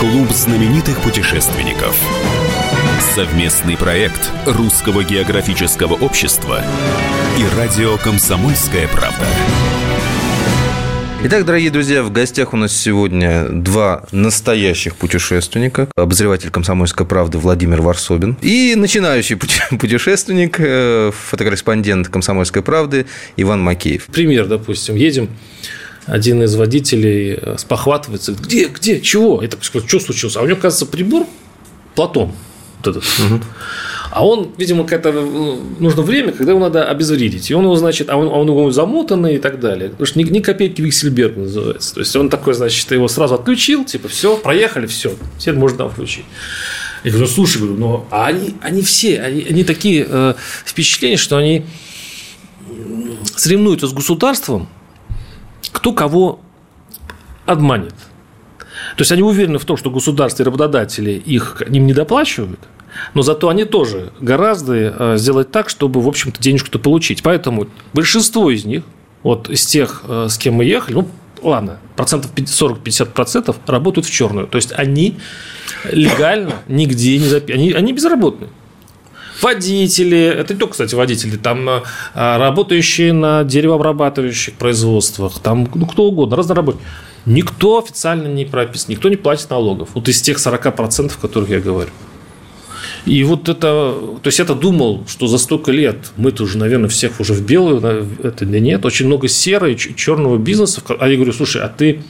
[0.00, 1.96] Клуб знаменитых путешественников.
[3.14, 6.60] Совместный проект Русского географического общества
[7.38, 9.26] и радио «Комсомольская правда».
[11.22, 15.86] Итак, дорогие друзья, в гостях у нас сегодня два настоящих путешественника.
[15.94, 19.36] Обозреватель «Комсомольской правды» Владимир Варсобин и начинающий
[19.78, 23.04] путешественник, э, фотокорреспондент «Комсомольской правды»
[23.36, 24.06] Иван Макеев.
[24.06, 25.28] Пример, допустим, едем
[26.06, 29.44] один из водителей э, спохватывается, где, где, чего?
[29.60, 30.36] Сказал, что случилось?
[30.36, 31.26] А у него, кажется, прибор
[31.94, 32.32] Платон.
[32.78, 33.04] Вот этот.
[33.04, 33.42] Угу.
[34.10, 37.48] А он, видимо, какое-то ну, нужно время, когда его надо обезвредить.
[37.50, 39.90] И он его, значит, а он, а он его замотанный и так далее.
[39.90, 41.94] Потому что ни, ни копейки Виксельберг называется.
[41.94, 46.24] То есть он такой, значит, его сразу отключил, типа, все, проехали, все, теперь можно включить.
[47.04, 51.36] Я говорю, слушай, говорю, но а они, они все, они, они такие э, впечатления, что
[51.36, 51.64] они
[53.36, 54.68] соревнуются с государством,
[55.72, 56.40] кто кого
[57.46, 57.94] обманет.
[58.96, 62.60] То есть они уверены в том, что государство и работодатели их им не доплачивают,
[63.14, 67.22] но зато они тоже гораздо э, сделать так, чтобы, в общем-то, денежку-то получить.
[67.22, 68.82] Поэтому большинство из них,
[69.22, 71.08] вот из тех, э, с кем мы ехали, ну,
[71.42, 74.46] ладно, процентов 40-50% работают в черную.
[74.46, 75.18] То есть они
[75.90, 77.62] легально нигде не записаны.
[77.62, 78.50] Они, они безработные.
[79.42, 81.82] Водители, это не только, кстати, водители, там э,
[82.14, 86.84] работающие на деревообрабатывающих производствах, там ну, кто угодно, разные работники.
[87.26, 89.90] Никто официально не прописан, никто не платит налогов.
[89.94, 91.90] Вот из тех 40%, о которых я говорю.
[93.06, 97.20] И вот это, то есть я-то думал, что за столько лет мы-то уже, наверное, всех
[97.20, 97.80] уже в белую,
[98.22, 100.82] это нет, очень много серой, черного бизнеса.
[100.98, 102.02] А я говорю, слушай, а ты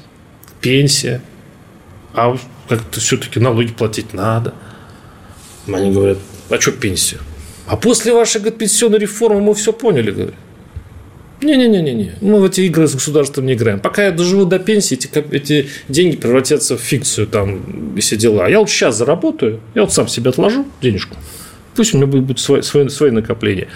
[0.60, 1.22] пенсия,
[2.12, 2.36] а
[2.68, 4.54] как-то все-таки налоги платить надо.
[5.66, 7.18] Они говорят, а что пенсия?
[7.66, 10.34] А после вашей говорит, пенсионной реформы мы все поняли, говорят.
[11.42, 13.80] Не-не-не-не, мы в эти игры с государством не играем.
[13.80, 18.44] Пока я доживу до пенсии, эти, эти деньги превратятся в фикцию там все дела.
[18.46, 21.16] А я вот сейчас заработаю, я вот сам себе отложу денежку.
[21.74, 23.68] Пусть у меня будет свои, свои, свои накопления.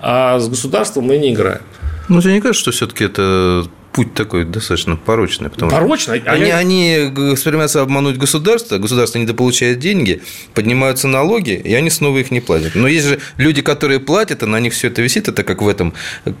[0.00, 1.62] А с государством мы не играем.
[2.08, 5.50] Ну, тебе не кажется, что все-таки это путь такой достаточно порочный.
[5.50, 6.22] Потому порочный?
[6.26, 6.56] А они, я...
[6.56, 10.22] они стремятся обмануть государство, государство недополучает деньги,
[10.54, 12.74] поднимаются налоги, и они снова их не платят.
[12.74, 15.28] Но есть же люди, которые платят, и на них все это висит.
[15.28, 15.94] Это как в этом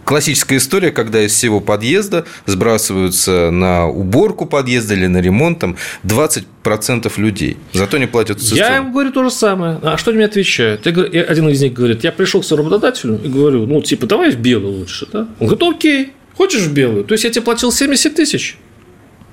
[0.04, 7.12] классическая история, когда из всего подъезда сбрасываются на уборку подъезда или на ремонт там 20%
[7.16, 7.56] людей.
[7.72, 9.78] Зато не платят Я им говорю то же самое.
[9.82, 10.86] А что они мне отвечают?
[10.86, 14.30] Я, один из них говорит, я пришел к своему работодателю и говорю, ну, типа, давай
[14.30, 15.06] в белую лучше.
[15.12, 15.28] Да?
[15.40, 16.12] Он говорит, окей.
[16.38, 17.02] Хочешь в белую?
[17.02, 18.58] То есть я тебе платил 70 тысяч,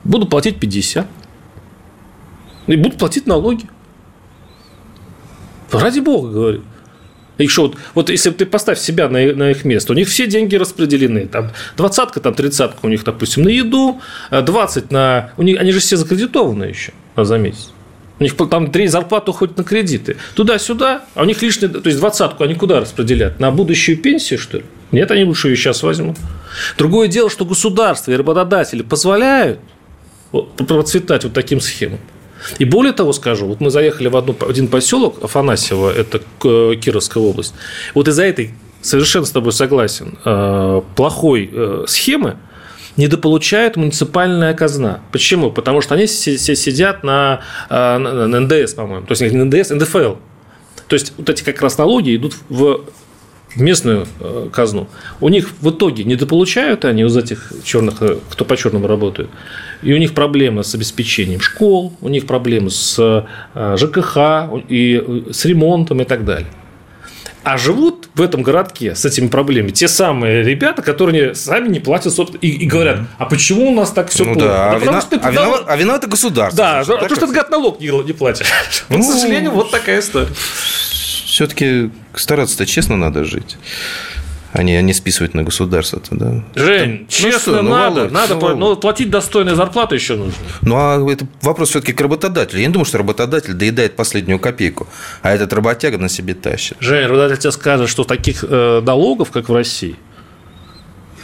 [0.04, 1.08] буду платить 50.
[2.66, 3.66] И буду платить налоги.
[5.72, 6.64] Ради бога, говорю.
[7.48, 10.56] Что, вот, вот если ты поставь себя на, на их место, у них все деньги
[10.56, 11.28] распределены.
[11.28, 15.30] Там двадцатка, там тридцатка у них, допустим, на еду, 20 на...
[15.38, 17.70] У них, они же все закредитованы еще за месяц.
[18.20, 20.18] У них там три зарплаты уходят на кредиты.
[20.34, 23.40] Туда-сюда, а у них лишние, то есть двадцатку они куда распределят?
[23.40, 24.64] На будущую пенсию, что ли?
[24.92, 26.18] Нет, они лучше ее сейчас возьмут.
[26.78, 29.60] Другое дело, что государство и работодатели позволяют
[30.68, 32.00] процветать вот таким схемам.
[32.60, 37.54] И более того скажу, вот мы заехали в одну, один поселок Афанасьево, это Кировская область.
[37.94, 42.38] Вот из-за этой, совершенно с тобой согласен, э, плохой э, схемы
[42.98, 45.00] недополучает муниципальная казна.
[45.12, 45.52] Почему?
[45.52, 49.06] Потому что они все сидят на, э, на НДС, по-моему.
[49.06, 50.16] То есть не НДС, НДФЛ.
[50.88, 52.82] То есть вот эти как раз налоги идут в
[53.56, 54.88] местную э, казну.
[55.22, 59.30] У них в итоге недополучают они из этих черных, э, кто по черному работает.
[59.82, 64.18] И у них проблемы с обеспечением школ, у них проблемы с ЖКХ
[64.70, 66.48] и с ремонтом и так далее.
[67.46, 72.12] А живут в этом городке с этими проблемами те самые ребята, которые сами не платят
[72.12, 74.48] собственно, и, и говорят, а почему у нас так все ну, плохо?
[74.48, 76.58] Да, да а, вина, что а, виноват, а виновато государство.
[76.58, 78.48] Да, значит, потому что ты, говорят, налог не, не платишь.
[78.90, 80.30] Ну, К сожалению, вот такая история.
[81.36, 83.58] Все-таки стараться-то честно надо жить
[84.54, 86.02] а не, а не списывать на государство.
[86.10, 86.46] Да.
[86.56, 87.96] Жень, ну, честно, что, ну, надо.
[87.96, 90.34] Володь, надо ну, но платить достойную зарплату еще нужно.
[90.62, 92.62] Ну, а это вопрос все-таки к работодателю.
[92.62, 94.88] Я не думаю, что работодатель доедает последнюю копейку,
[95.24, 96.78] а этот работяга на себе тащит.
[96.80, 99.98] Жень, работодатель тебе скажет, что таких э, налогов, как в России,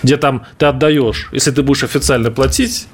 [0.03, 2.85] где там ты отдаешь, если ты будешь официально платить,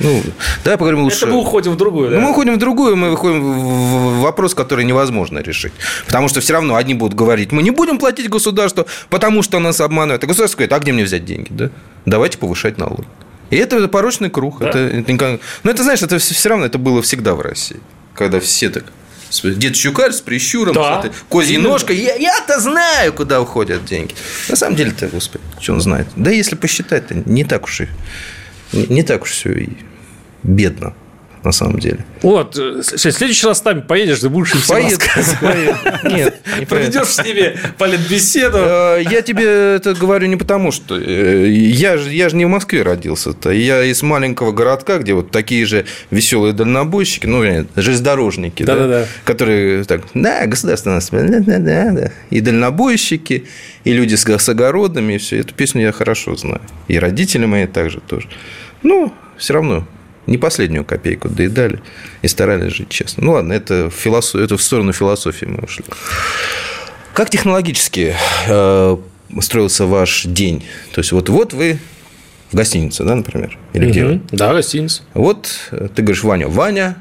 [0.00, 0.22] ну,
[0.64, 1.18] давай поговорим лучше.
[1.18, 2.18] Это мы уходим в другую, да?
[2.18, 5.72] Мы уходим в другую, мы выходим в вопрос, который невозможно решить.
[6.06, 9.80] Потому что все равно одни будут говорить, мы не будем платить государству, потому что нас
[9.80, 10.22] обманывают.
[10.24, 11.48] А государство говорит, а где мне взять деньги?
[11.50, 11.70] Да?
[12.06, 13.06] Давайте повышать налоги.
[13.50, 14.58] И это порочный круг.
[14.58, 14.70] Да?
[14.70, 17.80] Это, это, ну, это, знаешь, это все равно это было всегда в России.
[18.14, 18.84] Когда все так
[19.42, 21.02] Дед Щукарь с прищуром, да.
[21.02, 21.96] с этой козьей ножкой.
[21.96, 24.14] Я, я-то знаю, куда уходят деньги.
[24.48, 26.06] На самом деле-то, господи, что он знает.
[26.14, 27.88] Да если посчитать-то, не так уж и
[28.74, 29.68] не так уж все и
[30.42, 30.94] бедно
[31.44, 31.98] на самом деле.
[32.22, 35.02] Вот, в следующий раз с нами поедешь, ты будешь им все Поеду,
[36.04, 38.58] Нет, не Проведешь с ними политбеседу.
[38.58, 42.48] Э, я тебе это говорю не потому, что э, я же, я же не в
[42.48, 43.50] Москве родился-то.
[43.50, 47.42] Я из маленького городка, где вот такие же веселые дальнобойщики, ну,
[47.76, 53.46] железнодорожники, да, да, да, которые так, да, государство нас, да, да, да, и дальнобойщики,
[53.84, 55.40] и люди с, с огородами, и все.
[55.40, 56.62] Эту песню я хорошо знаю.
[56.88, 58.28] И родители мои также тоже.
[58.84, 59.84] Ну, все равно
[60.26, 61.80] не последнюю копейку доедали
[62.22, 63.24] и старались жить честно.
[63.24, 64.40] Ну ладно, это, философ...
[64.40, 65.84] это в сторону философии мы ушли.
[67.12, 68.14] Как технологически
[68.46, 68.96] э,
[69.40, 70.64] строился ваш день?
[70.92, 71.78] То есть, вот, вот вы
[72.50, 73.58] в гостинице, да, например?
[73.72, 73.90] Или угу.
[73.90, 74.20] где вы?
[74.30, 75.02] Да, гостиница.
[75.14, 76.96] Вот э, ты говоришь, Ваня, Ваня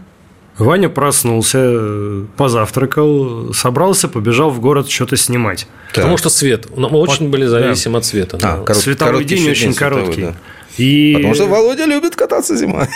[0.57, 5.67] Ваня проснулся, позавтракал, собрался, побежал в город что-то снимать.
[5.87, 5.95] Так.
[5.95, 6.67] Потому что свет.
[6.77, 7.99] Мы очень были зависимы да.
[7.99, 8.37] от света.
[8.37, 8.63] А, да.
[8.63, 8.83] корот...
[8.83, 10.13] Световой день очень короткий.
[10.13, 10.39] Световой, да.
[10.77, 11.13] И...
[11.15, 12.87] Потому что Володя любит кататься зимой.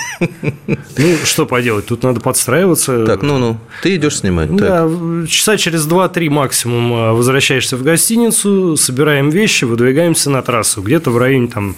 [0.97, 3.05] Ну, что поделать, тут надо подстраиваться.
[3.05, 4.55] Так, ну-ну, ты идешь снимать.
[4.55, 5.29] Да, так.
[5.29, 10.81] часа через 2-3 максимум а, возвращаешься в гостиницу, собираем вещи, выдвигаемся на трассу.
[10.81, 11.75] Где-то в районе там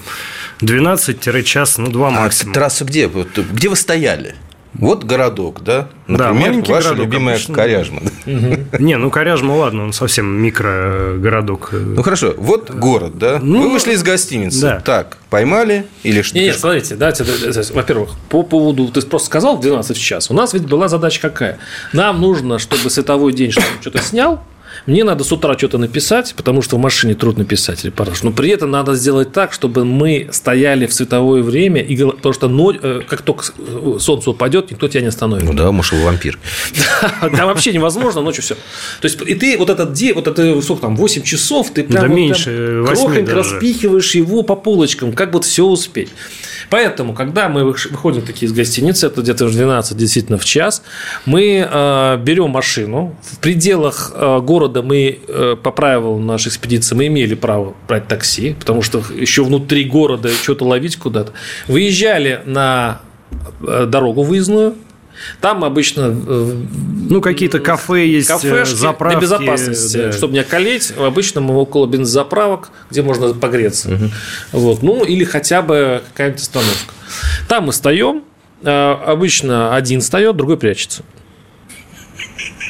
[0.61, 2.51] 12-час, ну, 2 а максимум.
[2.51, 3.09] А трассу где?
[3.09, 4.35] Где вы стояли?
[4.73, 5.87] Вот городок, да?
[6.07, 7.55] Например, да, ваша городок, любимая обычно.
[7.55, 8.01] Коряжма.
[8.25, 11.69] Не, ну Коряжма, ладно, он совсем микрогородок.
[11.71, 13.39] Ну хорошо, вот город, да?
[13.41, 14.61] Ну, Вы вышли из гостиницы.
[14.61, 14.79] Да.
[14.85, 16.37] Так, поймали или что?
[16.37, 17.13] Нет, смотрите, да,
[17.73, 20.29] во-первых, по поводу, ты просто сказал в 12 час.
[20.29, 21.57] У нас ведь была задача какая?
[21.91, 24.43] Нам нужно, чтобы световой день что-то снял,
[24.85, 28.23] мне надо с утра что-то написать, потому что в машине трудно писать репортаж.
[28.23, 32.47] Но при этом надо сделать так, чтобы мы стояли в световое время, и, потому что
[32.47, 35.45] ночь, э, как только э, солнце упадет, никто тебя не остановит.
[35.45, 36.39] Ну да, может, вы вампир.
[37.21, 38.55] Да, вообще невозможно, ночью все.
[38.55, 42.03] То есть, и ты вот этот день, вот это, сколько там, 8 часов, ты прям,
[42.85, 46.09] крохонько распихиваешь его по полочкам, как вот все успеть.
[46.69, 50.83] Поэтому, когда мы выходим такие из гостиницы, это где-то в 12 действительно в час,
[51.25, 53.15] мы э, берем машину.
[53.21, 58.55] В пределах э, города мы, э, по правилам нашей экспедиции, мы имели право брать такси,
[58.59, 61.33] потому что еще внутри города что-то ловить куда-то.
[61.67, 63.01] Выезжали на
[63.61, 64.75] э, дорогу выездную,
[65.41, 66.15] там обычно...
[66.27, 66.55] Э,
[67.09, 69.19] ну, какие-то кафе есть, э, кафешки заправки.
[69.19, 70.11] Для безопасности, да.
[70.11, 70.93] чтобы не околеть.
[70.97, 73.93] Обычно мы около бензозаправок, где можно погреться.
[73.93, 74.09] Угу.
[74.53, 74.83] Вот.
[74.83, 76.93] Ну, или хотя бы какая-нибудь остановка.
[77.47, 78.23] Там мы встаем,
[78.63, 81.03] э, обычно один встает, другой прячется.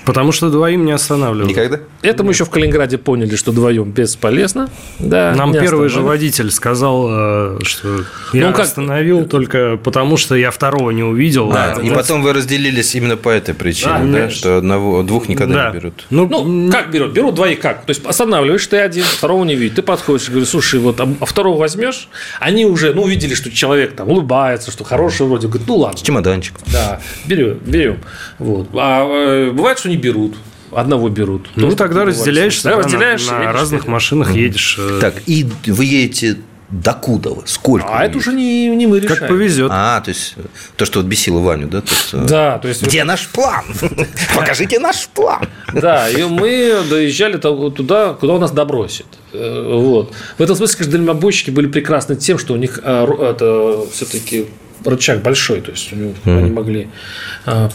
[0.10, 1.52] Потому что двоим не останавливают.
[1.52, 1.82] Никогда?
[2.02, 4.68] Это мы еще в Калининграде поняли, что вдвоем бесполезно.
[4.98, 8.66] Да, Нам первый же водитель сказал, э, что я ну, как...
[8.66, 11.52] остановил только потому, что я второго не увидел.
[11.52, 15.30] Да, а, и потом вы разделились именно по этой причине, да, да что одного, двух
[15.30, 15.70] никогда да.
[15.70, 16.06] не берут.
[16.10, 17.14] Ну, ну, как берут?
[17.14, 17.86] Берут двоих как?
[17.86, 19.76] То есть останавливаешь ты один, второго не видишь.
[19.76, 22.10] Ты подходишь и говоришь, слушай, вот а второго возьмешь?
[22.40, 25.48] Они уже, ну, увидели, что человек там улыбается, что хороший вроде.
[25.48, 25.98] Говорят, ну ладно.
[26.00, 26.56] С чемоданчик.
[26.74, 28.00] Да, берем, берем.
[28.40, 28.70] Вот.
[28.74, 30.36] А э, бывает, что не берут
[30.72, 31.50] одного берут.
[31.56, 34.78] Ну, тогда разделяешься, да, разделяешь на, на разных машинах едешь.
[34.80, 35.00] Э.
[35.02, 36.38] Так, и вы едете
[36.72, 37.44] докуда вы?
[37.46, 37.88] Сколько?
[37.90, 39.20] А это уже не, не мы решаем.
[39.20, 39.72] Как повезет.
[39.74, 40.36] А, то есть
[40.76, 41.82] то, что вот бесило Ваню, да?
[41.82, 42.84] То есть, э, да, то есть.
[42.84, 43.66] Где наш план?
[44.36, 45.48] Покажите наш план.
[45.74, 49.08] Да, и мы доезжали туда, куда у нас добросит.
[49.34, 50.14] Э, вот.
[50.38, 54.48] В этом смысле, конечно, дальнобойщики были прекрасны тем, что у них это все-таки
[54.86, 56.90] рычаг большой, то есть они могли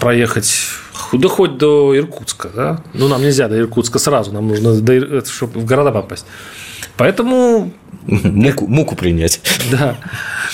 [0.00, 0.50] проехать
[1.12, 2.82] да хоть до Иркутска, да?
[2.92, 6.26] Ну, нам нельзя до Иркутска сразу, нам нужно, до, чтобы в города попасть.
[6.96, 7.72] Поэтому...
[8.06, 9.40] Муку, муку принять.
[9.70, 9.96] Да.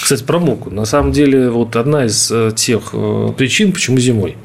[0.01, 0.71] Кстати, про муку.
[0.71, 4.37] На самом деле, вот одна из э, тех э, причин, почему зимой.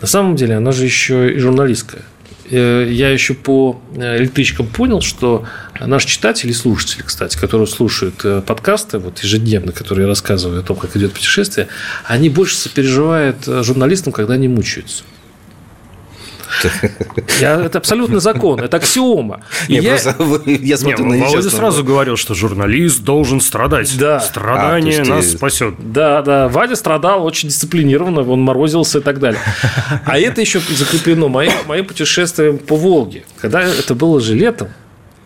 [0.00, 2.02] На самом деле, она же еще и журналистская.
[2.50, 5.46] Э, я еще по электричкам понял, что
[5.80, 10.76] наш читатель и слушатель, кстати, которые слушают подкасты вот ежедневно, которые я рассказываю о том,
[10.76, 11.68] как идет путешествие,
[12.04, 15.04] они больше сопереживают журналистам, когда они мучаются.
[17.40, 19.42] Я, это абсолютный закон, это аксиома.
[19.68, 19.98] Не, я...
[20.46, 23.96] я смотрю не, на Володя сразу говорил, что журналист должен страдать.
[23.98, 24.20] Да.
[24.20, 25.74] Страдание а, нас спасет.
[25.78, 26.48] Да, да.
[26.48, 29.40] Вадя страдал очень дисциплинированно, он морозился и так далее.
[30.04, 33.24] А это еще закреплено моим, моим путешествием по Волге.
[33.40, 34.68] Когда это было же летом,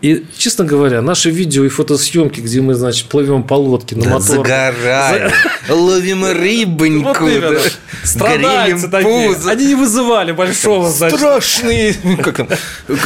[0.01, 4.09] и, честно говоря, наши видео и фотосъемки, где мы, значит, плывем по лодке на да
[4.11, 4.37] мотор.
[4.37, 5.31] Загораем,
[5.69, 7.23] ловим рыбоньку.
[7.23, 9.35] Вот Страдальцы такие.
[9.47, 11.19] Они не вызывали большого, значит.
[11.19, 12.47] Страшные, как там,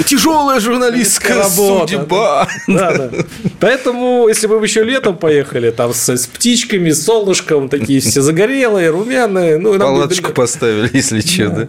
[0.06, 2.48] тяжелая журналистская судьба.
[2.68, 3.12] Да, да.
[3.60, 8.22] Поэтому, если бы мы еще летом поехали, там с, с птичками, с солнышком, такие все
[8.22, 9.58] загорелые, румяные.
[9.58, 10.34] Ну, Палаточку бы...
[10.34, 11.68] поставили, если что, да.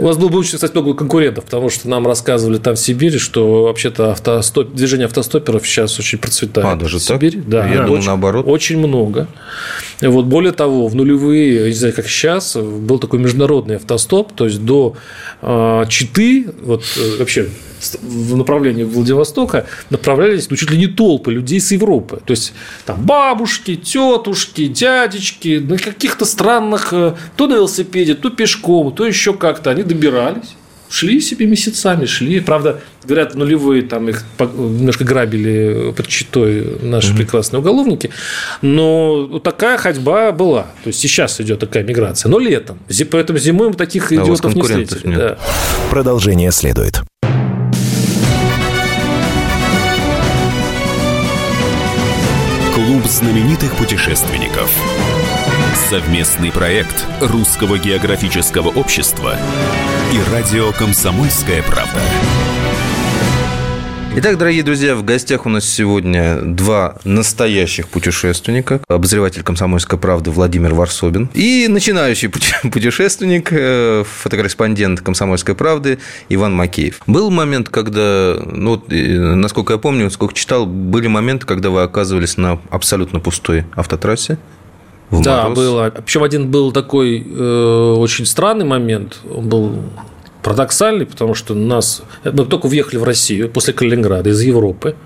[0.00, 3.18] У вас было бы очень, кстати, много конкурентов, потому что нам рассказывали там в Сибири,
[3.18, 4.72] что вообще-то автостоп...
[4.72, 6.66] движение автостоперов сейчас очень процветает.
[6.66, 7.38] А, даже в Сибири.
[7.38, 7.48] так?
[7.48, 8.46] Да, Я думал, очень, наоборот.
[8.48, 9.28] Очень много.
[10.00, 14.64] Вот более того, в нулевые, не знаю, как сейчас, был такой международный автостоп, то есть
[14.64, 14.96] до
[15.42, 17.48] э, Читы, вот э, вообще
[18.02, 22.20] в направлении Владивостока направлялись ну, чуть ли не толпы людей с Европы.
[22.24, 22.52] То есть
[22.84, 29.34] там бабушки, тетушки, дядечки на каких-то странных, э, то на велосипеде, то пешком, то еще
[29.34, 30.56] как-то они добирались
[30.88, 32.40] шли себе месяцами, шли.
[32.40, 37.16] Правда, говорят, нулевые там их немножко грабили под читой наши mm-hmm.
[37.16, 38.10] прекрасные уголовники.
[38.62, 40.64] Но такая ходьба была.
[40.82, 42.30] То есть сейчас идет такая миграция.
[42.30, 42.78] Но летом.
[43.10, 45.06] Поэтому зимой мы таких а идиотов не встретили.
[45.08, 45.18] Нет.
[45.18, 45.38] Да.
[45.90, 47.02] Продолжение следует.
[52.74, 54.70] Клуб знаменитых путешественников.
[55.76, 59.36] Совместный проект Русского географического общества
[60.10, 62.00] и радио «Комсомольская правда».
[64.16, 68.80] Итак, дорогие друзья, в гостях у нас сегодня два настоящих путешественника.
[68.88, 72.30] Обозреватель «Комсомольской правды» Владимир Варсобин и начинающий
[72.72, 75.98] путешественник, э, фотокорреспондент «Комсомольской правды»
[76.30, 77.00] Иван Макеев.
[77.06, 82.58] Был момент, когда, ну, насколько я помню, сколько читал, были моменты, когда вы оказывались на
[82.70, 84.38] абсолютно пустой автотрассе,
[85.10, 85.58] в да, мороз.
[85.58, 85.90] было.
[85.90, 89.18] Причем один был такой э, очень странный момент.
[89.32, 89.72] Он был
[90.42, 92.02] парадоксальный, потому что нас...
[92.24, 94.96] Мы только въехали в Россию после Калининграда из Европы.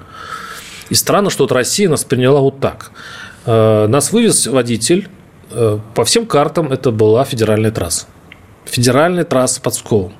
[0.88, 2.92] И странно, что вот Россия нас приняла вот так.
[3.46, 5.08] Э, нас вывез водитель.
[5.50, 8.06] Э, по всем картам это была федеральная трасса.
[8.64, 10.12] Федеральная трасса под Псковом.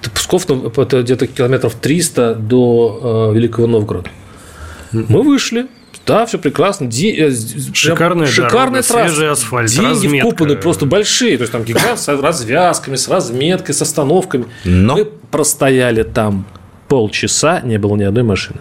[0.00, 4.10] Это Псков, ну, это где-то километров 300 до э, Великого Новгорода.
[4.92, 5.66] Мы вышли,
[6.08, 6.86] да, все прекрасно.
[6.86, 7.14] Ди...
[7.16, 7.30] Э,
[7.74, 9.08] шикарная, шикарная дорога, трасса.
[9.08, 10.26] Свежий асфальт, Деньги разметка.
[10.26, 11.36] вкупаны просто большие.
[11.36, 14.46] То есть там гигант с развязками, с разметкой, с остановками.
[14.64, 14.96] Но...
[14.96, 16.46] Мы простояли там
[16.88, 18.60] полчаса, не было ни одной машины.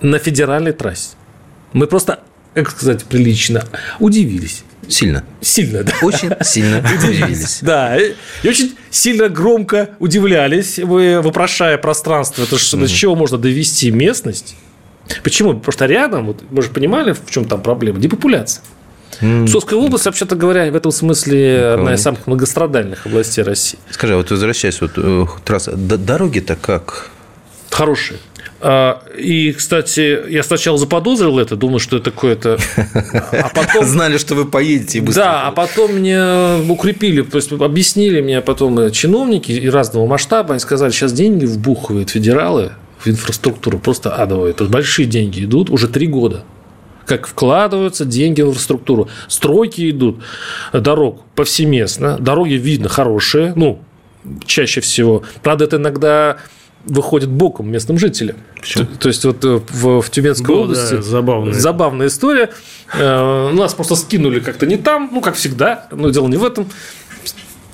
[0.00, 1.10] На федеральной трассе.
[1.72, 2.18] Мы просто
[2.54, 3.64] как сказать прилично,
[3.98, 4.64] удивились.
[4.88, 5.24] Сильно.
[5.40, 5.92] Сильно, да.
[6.02, 7.60] Очень сильно удивились.
[7.62, 8.14] Да, и
[8.44, 14.56] очень сильно громко удивлялись, вы вопрошая пространство, это что, до чего можно довести местность.
[15.22, 15.54] Почему?
[15.54, 18.62] Потому что рядом, вот, мы же понимали, в чем там проблема, депопуляция.
[19.46, 23.78] Псковская область, вообще-то говоря, в этом смысле одна из самых многострадальных областей России.
[23.90, 27.10] Скажи, а вот возвращаясь, вот э, трасса, дороги-то как?
[27.70, 28.18] Хорошие.
[28.60, 32.58] А, и, кстати, я сначала заподозрил это, думал, что это какое-то...
[33.32, 33.84] А потом...
[33.92, 35.22] Знали, что вы поедете и быстро.
[35.22, 40.60] Да, а потом мне укрепили, то есть объяснили мне потом чиновники и разного масштаба, они
[40.60, 42.72] сказали, сейчас деньги вбухивают федералы
[43.04, 44.54] в инфраструктуру, просто адовые.
[44.54, 46.44] То есть большие деньги идут уже три года
[47.04, 49.08] как вкладываются деньги в инфраструктуру.
[49.28, 50.22] Стройки идут
[50.72, 53.80] дорог повсеместно, дороги видно хорошие, ну,
[54.46, 55.22] чаще всего.
[55.42, 56.38] Правда, это иногда
[56.84, 58.36] выходит боком местным жителям.
[58.60, 58.86] Почему?
[58.86, 61.52] То, то есть вот э, в, в Тюменской Был, области да, забавная.
[61.54, 62.50] забавная история.
[62.92, 66.68] Э, нас просто скинули как-то не там, ну как всегда, но дело не в этом.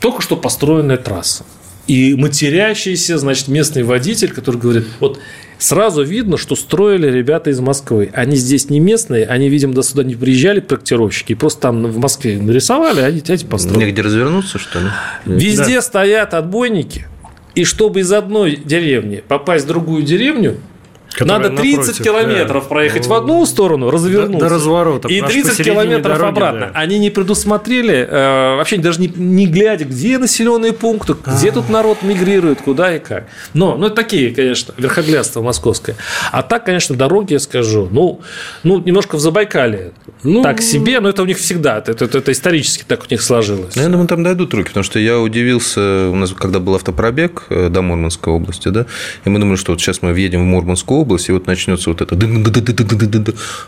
[0.00, 1.44] Только что построенная трасса.
[1.88, 5.18] И матерящийся, значит, местный водитель, который говорит, вот
[5.58, 8.10] сразу видно, что строили ребята из Москвы.
[8.12, 12.38] Они здесь не местные, они, видимо, до сюда не приезжали проектировщики, просто там в Москве
[12.38, 13.86] нарисовали, а они эти построили.
[13.86, 14.86] Негде развернуться, что ли?
[15.24, 15.82] Везде да.
[15.82, 17.06] стоят отбойники,
[17.54, 20.58] и чтобы из одной деревни попасть в другую деревню,
[21.24, 22.68] надо 30 напротив, километров да.
[22.68, 24.38] проехать в одну сторону, развернуться.
[24.38, 25.08] До, до разворота.
[25.08, 26.70] И 30 километров дороги, обратно.
[26.72, 26.80] Да.
[26.80, 31.52] Они не предусмотрели, э, вообще даже не, не глядя, где населенные пункты, где А-а-а.
[31.52, 33.26] тут народ мигрирует, куда и как.
[33.54, 35.96] Но, ну, это такие, конечно, верхоглядство московское.
[36.32, 38.20] А так, конечно, дороги, я скажу, ну,
[38.62, 39.92] ну немножко в Забайкале.
[40.22, 43.22] Ну, так себе, но это у них всегда, это, это, это исторически так у них
[43.22, 43.76] сложилось.
[43.76, 47.46] Ну, я думаю, там дойдут руки, потому что я удивился, у нас когда был автопробег
[47.50, 48.86] э, до Мурманской области, да,
[49.24, 52.02] и мы думали, что вот сейчас мы въедем в Мурманскую область, и вот начнется вот
[52.02, 52.14] это,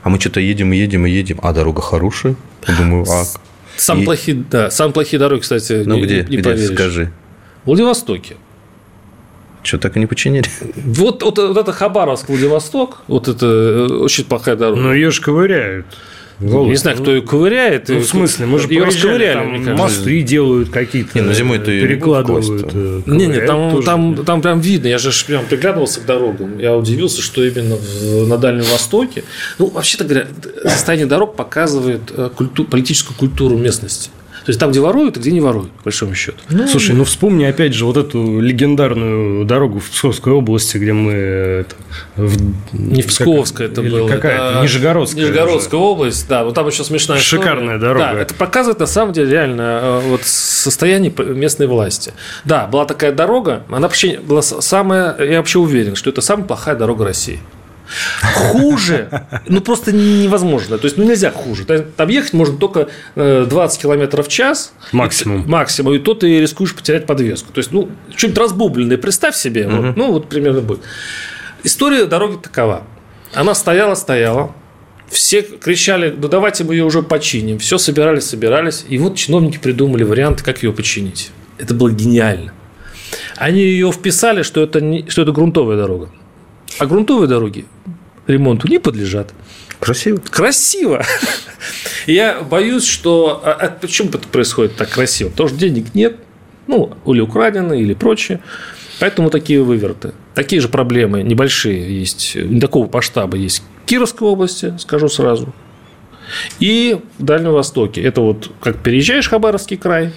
[0.02, 2.36] а мы что-то едем и едем и едем, а дорога хорошая,
[2.66, 3.24] я думаю, а...
[3.76, 4.04] Самые и...
[4.04, 6.74] плохие, да, самые плохие дороги, кстати, ну, не, где, не где, поверишь.
[6.74, 7.12] скажи.
[7.64, 8.36] В Владивостоке.
[9.62, 10.44] Что так и не починили?
[10.74, 14.80] Вот, вот, вот это Хабаровск, Владивосток, вот это э, очень плохая дорога.
[14.80, 15.86] Но ее же ковыряют.
[16.40, 16.68] Волос.
[16.68, 17.88] Не знаю, кто ее ковыряет.
[17.88, 19.64] Ну, в смысле, мы же ее расковыряли.
[19.64, 21.18] Там мосты делают какие-то.
[21.18, 22.70] Не, ну зимой это перекладывают.
[22.72, 24.88] Э, не, не, там, там, там прям видно.
[24.88, 26.58] Я же прям приглядывался к дорогам.
[26.58, 29.24] Я удивился, что именно в, на Дальнем Востоке.
[29.58, 30.26] Ну, вообще-то говоря,
[30.64, 34.10] состояние дорог показывает э, культу, политическую культуру местности.
[34.44, 36.38] То есть там, где воруют, и где не воруют, по большому счету.
[36.48, 41.12] Ну, Слушай, ну вспомни опять же вот эту легендарную дорогу в Псковской области, где мы
[41.12, 41.74] это,
[42.16, 42.36] в...
[42.72, 45.24] не в Псковская это было, какая-то Нижегородская.
[45.24, 45.90] Нижегородская уже.
[45.90, 47.78] область, да, вот там еще смешная Шикарная история.
[47.78, 48.12] дорога.
[48.14, 52.12] Да, это показывает на самом деле реально э, вот состояние местной власти.
[52.44, 56.74] Да, была такая дорога, она вообще была самая, я вообще уверен, что это самая плохая
[56.76, 57.40] дорога России.
[58.34, 60.78] Хуже, ну просто невозможно.
[60.78, 61.64] То есть, ну нельзя хуже.
[61.64, 64.72] Там ехать можно только 20 э, километров в час.
[64.92, 65.44] Максимум.
[65.44, 65.94] И, максимум.
[65.94, 67.52] И то ты рискуешь потерять подвеску.
[67.52, 69.66] То есть, ну, что-нибудь разбубленное представь себе.
[69.66, 69.76] Угу.
[69.76, 70.80] Вот, ну, вот примерно будет.
[71.62, 72.84] История дороги такова.
[73.34, 74.54] Она стояла, стояла.
[75.08, 77.58] Все кричали, да давайте мы ее уже починим.
[77.58, 78.84] Все собирались, собирались.
[78.88, 81.32] И вот чиновники придумали варианты, как ее починить.
[81.58, 82.52] Это было гениально.
[83.36, 86.10] Они ее вписали, что это, не, что это грунтовая дорога.
[86.78, 87.66] А грунтовые дороги
[88.26, 89.34] ремонту не подлежат.
[89.78, 90.18] Красиво.
[90.30, 91.04] Красиво.
[92.06, 93.40] Я боюсь, что...
[93.44, 95.30] А, а почему это происходит так красиво?
[95.30, 96.16] Потому что денег нет,
[96.66, 98.40] ну, или украдены, или прочее.
[99.00, 100.12] Поэтому такие выверты.
[100.34, 105.54] Такие же проблемы небольшие есть, не такого масштаба есть в Кировской области, скажу сразу.
[106.60, 108.02] И в Дальнем Востоке.
[108.02, 110.12] Это вот как переезжаешь в Хабаровский край,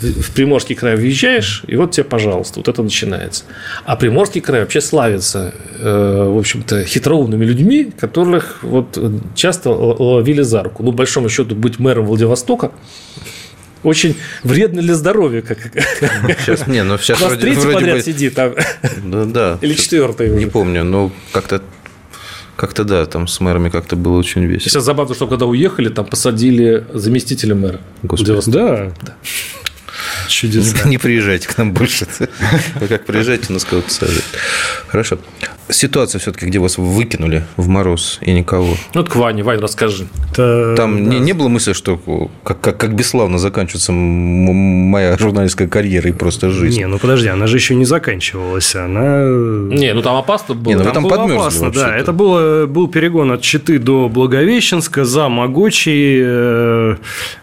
[0.00, 3.44] в Приморский край въезжаешь, и вот тебе, пожалуйста, вот это начинается.
[3.84, 8.98] А Приморский край вообще славится, э, в общем-то, хитроумными людьми, которых вот
[9.34, 10.82] часто ловили за руку.
[10.82, 12.72] Ну, большому счету, быть мэром Владивостока
[13.82, 15.42] очень вредно для здоровья.
[15.42, 15.58] Как...
[16.38, 18.02] Сейчас, не, ну сейчас вроде, третий вроде подряд бы...
[18.02, 18.54] сидит там.
[19.02, 19.58] Ну, да.
[19.60, 21.62] Или четвертый Не помню, но как-то
[22.56, 24.70] как-то да, там с мэрами как-то было очень весело.
[24.70, 27.80] Сейчас забавно, что когда уехали, там посадили заместителя мэра.
[28.02, 28.50] Господи.
[28.52, 28.92] Да.
[29.02, 29.14] да.
[30.32, 30.84] Чудеса.
[30.84, 32.06] Не, не приезжайте к нам больше.
[32.80, 34.24] Вы как приезжайте, нас кого-то сажать.
[34.88, 35.18] Хорошо.
[35.68, 38.74] Ситуация все-таки, где вас выкинули в мороз и никого.
[38.94, 39.42] Ну, вот к Ване.
[39.42, 40.06] Вань, расскажи.
[40.30, 40.74] Это...
[40.76, 41.10] Там да.
[41.10, 41.98] не, не было мысли, что
[42.44, 46.78] как, как, как бесславно заканчивается моя журналистская карьера и просто жизнь?
[46.78, 48.74] Не, ну подожди, она же еще не заканчивалась.
[48.74, 49.24] Она...
[49.74, 50.72] Не, ну там опасно было.
[50.72, 51.96] Не, ну там, там было опасно, да.
[51.96, 56.20] Это было, был перегон от Читы до Благовещенска за Могочи.
[56.22, 56.96] Э,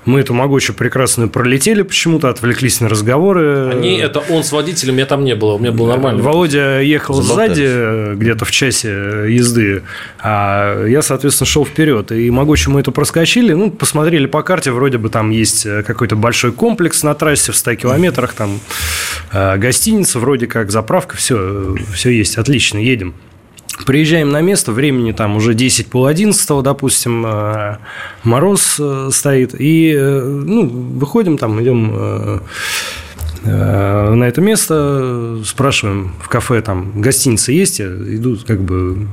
[0.05, 3.69] мы эту Могочу прекрасно пролетели почему-то, отвлеклись на разговоры.
[3.71, 6.21] Они, это он с водителем, я там не было, у меня был нормальный.
[6.21, 7.57] Володя ехал Заболтались.
[7.57, 8.89] сзади, э, где-то в часе
[9.27, 9.83] езды,
[10.19, 12.11] а я, соответственно, шел вперед.
[12.11, 16.51] И Могучий мы это проскочили, ну, посмотрели по карте, вроде бы там есть какой-то большой
[16.51, 18.59] комплекс на трассе в 100 километрах, там
[19.31, 23.13] гостиница, вроде как заправка, все, все есть, отлично, едем.
[23.85, 27.77] Приезжаем на место, времени там уже 10 пол 11, допустим, э,
[28.23, 32.39] мороз э, стоит, и э, ну, выходим там, идем Э,
[33.43, 37.79] на это место, спрашиваем в кафе, там, гостиница есть?
[37.79, 39.07] Идут как бы,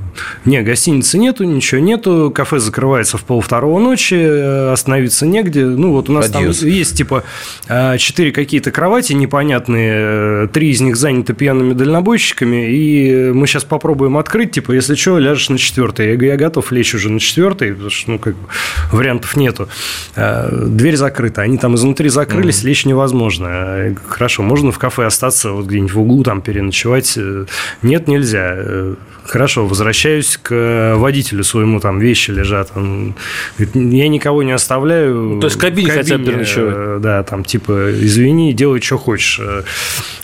[0.45, 5.65] не, гостиницы нету, ничего нету, кафе закрывается в пол второго ночи, э, остановиться негде.
[5.65, 6.59] Ну, вот у нас Адьос.
[6.61, 7.23] там есть, типа,
[7.69, 14.17] э, четыре какие-то кровати непонятные, три из них заняты пьяными дальнобойщиками, и мы сейчас попробуем
[14.19, 16.09] открыть, типа, если что, ляжешь на четвертый.
[16.09, 18.49] Я говорю, я готов лечь уже на четвертый, потому что, ну, как бы,
[18.91, 19.69] вариантов нету.
[20.17, 22.67] Дверь закрыта, они там изнутри закрылись, mm-hmm.
[22.67, 27.15] лечь невозможно хорошо, можно в кафе остаться вот где-нибудь в углу, там переночевать.
[27.19, 27.45] Э,
[27.83, 28.55] нет, нельзя.
[28.57, 28.95] Э,
[29.25, 32.71] хорошо, возвращаюсь к водителю своему, там вещи лежат.
[32.75, 33.15] Он
[33.59, 35.39] говорит, я никого не оставляю.
[35.39, 36.75] То есть в кабине, в кабине хотя бы переночевать.
[36.77, 39.39] Э, да, там типа, извини, делай, что хочешь.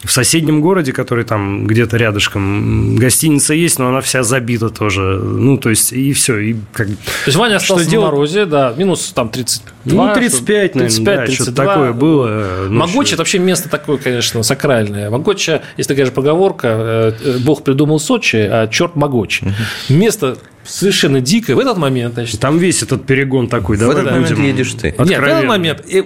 [0.02, 5.02] В соседнем городе, который там где-то рядышком, гостиница есть, но она вся забита тоже.
[5.02, 6.38] Ну, то есть, и все.
[6.38, 6.86] И как...
[6.86, 6.94] То
[7.26, 10.06] есть, Ваня остался что на морозе, да, минус там 32.
[10.08, 11.34] Ну, 35, 35 наверное, 32.
[11.34, 12.68] что-то такое было.
[12.70, 15.10] Могучий– это вообще место такое, конечно, сакральное.
[15.10, 19.42] Могоча, есть такая же поговорка, э, Бог придумал Сочи, а черт Могоч.
[19.88, 21.54] Место совершенно дикое.
[21.54, 22.40] В этот момент, значит...
[22.40, 23.86] Там весь этот перегон такой, да?
[23.86, 24.94] В этот момент едешь ты.
[24.98, 25.84] Нет, в этот момент...
[25.90, 26.02] Э,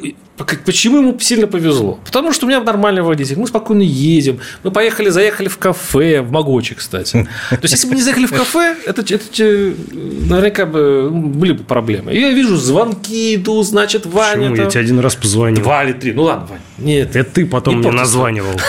[0.64, 1.98] почему ему сильно повезло?
[2.04, 3.38] Потому что у меня нормальный водитель.
[3.38, 4.40] Мы спокойно едем.
[4.62, 7.28] Мы поехали, заехали в кафе, в Могочи, кстати.
[7.50, 11.64] То есть, если бы не заехали в кафе, это, это наверняка бы ну, были бы
[11.64, 12.12] проблемы.
[12.12, 14.50] И я вижу, звонки идут, значит, Ваня...
[14.50, 14.64] Почему?
[14.64, 15.62] Я тебе один раз позвонил.
[15.62, 16.12] Два или три.
[16.12, 16.62] Ну, ладно, Ваня.
[16.78, 17.16] Нет.
[17.16, 18.52] Это ты потом мне названивал.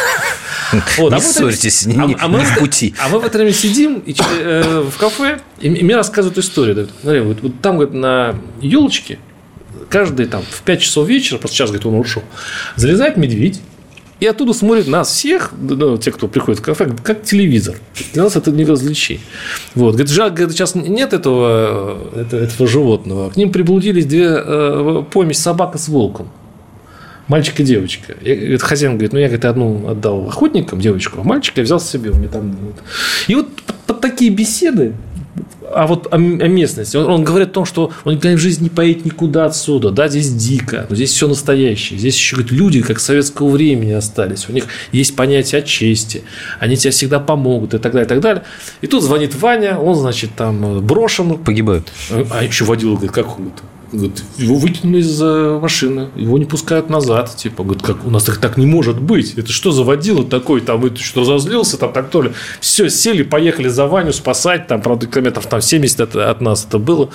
[0.98, 2.94] Вот, не а ссорьтесь, не, а, а мы, в пути.
[3.00, 6.88] А мы в это время сидим и, э, в кафе, и мне рассказывают историю.
[7.02, 9.20] Смотри, вот, вот там говорит, на елочке
[9.90, 12.24] каждый там в 5 часов вечера, просто сейчас, говорит, он ушел,
[12.76, 13.62] залезает медведь,
[14.20, 17.76] и оттуда смотрит нас всех, ну, те, кто приходит в кафе, как телевизор.
[18.14, 19.24] Для нас это не развлечение.
[19.76, 19.92] Вот.
[19.92, 23.30] Говорит, жаль, говорит, сейчас нет этого, этого, этого животного.
[23.30, 26.32] К ним приблудились две э, помесь собака с волком
[27.28, 28.16] мальчик и девочка.
[28.22, 31.80] Я, говорит, хозяин говорит, ну я говорит, одну отдал охотникам, девочку, а мальчика я взял
[31.80, 32.12] себе.
[32.12, 32.58] У меня там...
[33.28, 33.50] И вот
[33.86, 34.94] под такие беседы
[35.74, 36.98] а вот о, о местности.
[36.98, 39.92] Он, он говорит о том, что он никогда в жизни не поедет никуда отсюда.
[39.92, 42.00] Да, здесь дико, но здесь все настоящее.
[42.00, 44.50] Здесь еще говорит, люди, как советского времени остались.
[44.50, 46.24] У них есть понятие о чести.
[46.60, 48.44] Они тебе всегда помогут и так далее, и так далее.
[48.82, 51.38] И тут звонит Ваня, он, значит, там брошен.
[51.38, 51.88] Погибает.
[52.32, 53.52] А еще водил, говорит, как он
[53.92, 55.22] Говорит, его вытянули из
[55.62, 57.36] машины, его не пускают назад.
[57.36, 59.36] Типа, говорит, как у нас так, так не может быть.
[59.38, 60.62] Это что за водила такой?
[60.62, 62.32] Там это что разозлился, там так то ли.
[62.60, 64.68] Все, сели, поехали за Ваню спасать.
[64.68, 67.10] Там, правда, километров там 70 от, от нас это было.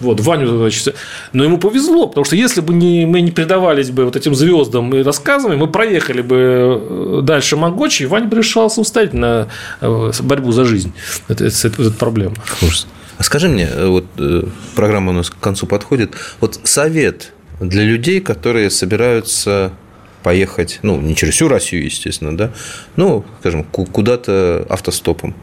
[0.00, 0.94] Вот, Ваню, значит,
[1.32, 4.94] но ему повезло, потому что если бы не, мы не предавались бы вот этим звездам
[4.94, 9.48] и рассказам, мы проехали бы э, дальше Могочи, и Ваня бы решался устать на
[9.80, 10.92] э, борьбу за жизнь.
[11.28, 12.34] Это, это, это, это проблема.
[12.62, 12.86] Ужас.
[13.18, 14.44] А скажи мне, э, вот э,
[14.74, 16.14] программа у нас к концу подходит.
[16.40, 19.72] Вот совет для людей, которые собираются
[20.22, 22.52] поехать, ну, не через всю Россию, естественно, да,
[22.96, 25.34] ну, скажем, куда-то автостопом.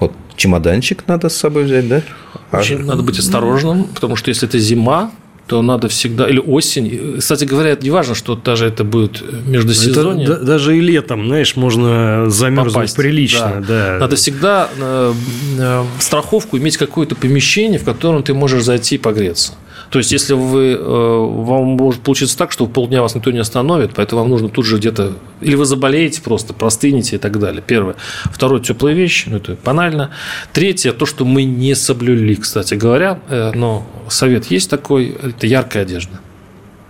[0.00, 2.02] Вот чемоданчик надо с собой взять, да?
[2.50, 2.84] Очень а...
[2.84, 5.12] надо быть осторожным, потому что если это зима,
[5.46, 7.16] то надо всегда, или осень.
[7.18, 10.24] Кстати говоря, не важно, что даже это будет между сезонами.
[10.24, 13.62] даже и летом, знаешь, можно замерзнуть Попасть, прилично.
[13.66, 13.92] Да.
[13.92, 13.98] Да.
[13.98, 15.12] Надо всегда э,
[15.58, 19.54] э, страховку иметь какое-то помещение, в котором ты можешь зайти и погреться.
[19.92, 23.38] То есть, если вы, э, вам может получиться так, что в полдня вас никто не
[23.38, 25.12] остановит, поэтому вам нужно тут же где-то...
[25.42, 27.62] Или вы заболеете просто, простынете и так далее.
[27.66, 27.96] Первое.
[28.24, 30.10] Второе– теплые вещи, ну, это банально.
[30.54, 35.82] Третье– то, что мы не соблюли, кстати говоря, э, но совет есть такой– это яркая
[35.82, 36.20] одежда.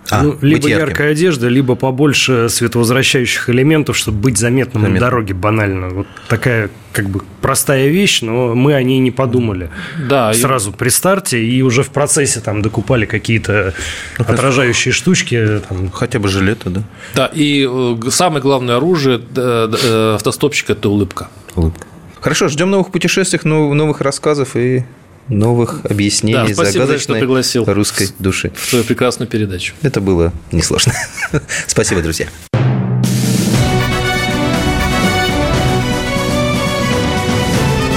[0.09, 4.99] А, ну, либо яркая одежда, либо побольше световозвращающих элементов, чтобы быть заметным Заметно.
[4.99, 5.89] на дороге банально.
[5.89, 9.69] Вот такая как бы простая вещь, но мы о ней не подумали.
[9.97, 10.33] Да.
[10.33, 10.73] Сразу и...
[10.73, 13.73] при старте и уже в процессе там докупали какие-то
[14.19, 15.61] ну, отражающие штучки.
[15.67, 15.89] Там.
[15.91, 16.83] Хотя бы жилеты, да?
[17.15, 21.29] Да, и э, самое главное оружие э, автостопщика– это улыбка.
[21.55, 21.87] Улыбка.
[22.19, 24.85] Хорошо, ждем новых путешествий, новых рассказов и
[25.29, 28.51] новых объяснений да, спасибо, загадочной что пригласил русской души.
[28.55, 29.73] В твою прекрасную передачу.
[29.81, 30.93] Это было несложно.
[31.67, 32.27] спасибо, друзья.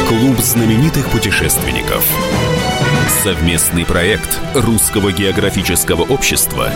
[0.09, 2.05] Клуб знаменитых путешественников.
[3.23, 6.71] Совместный проект Русского географического общества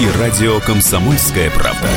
[0.00, 1.88] и радио «Комсомольская правда».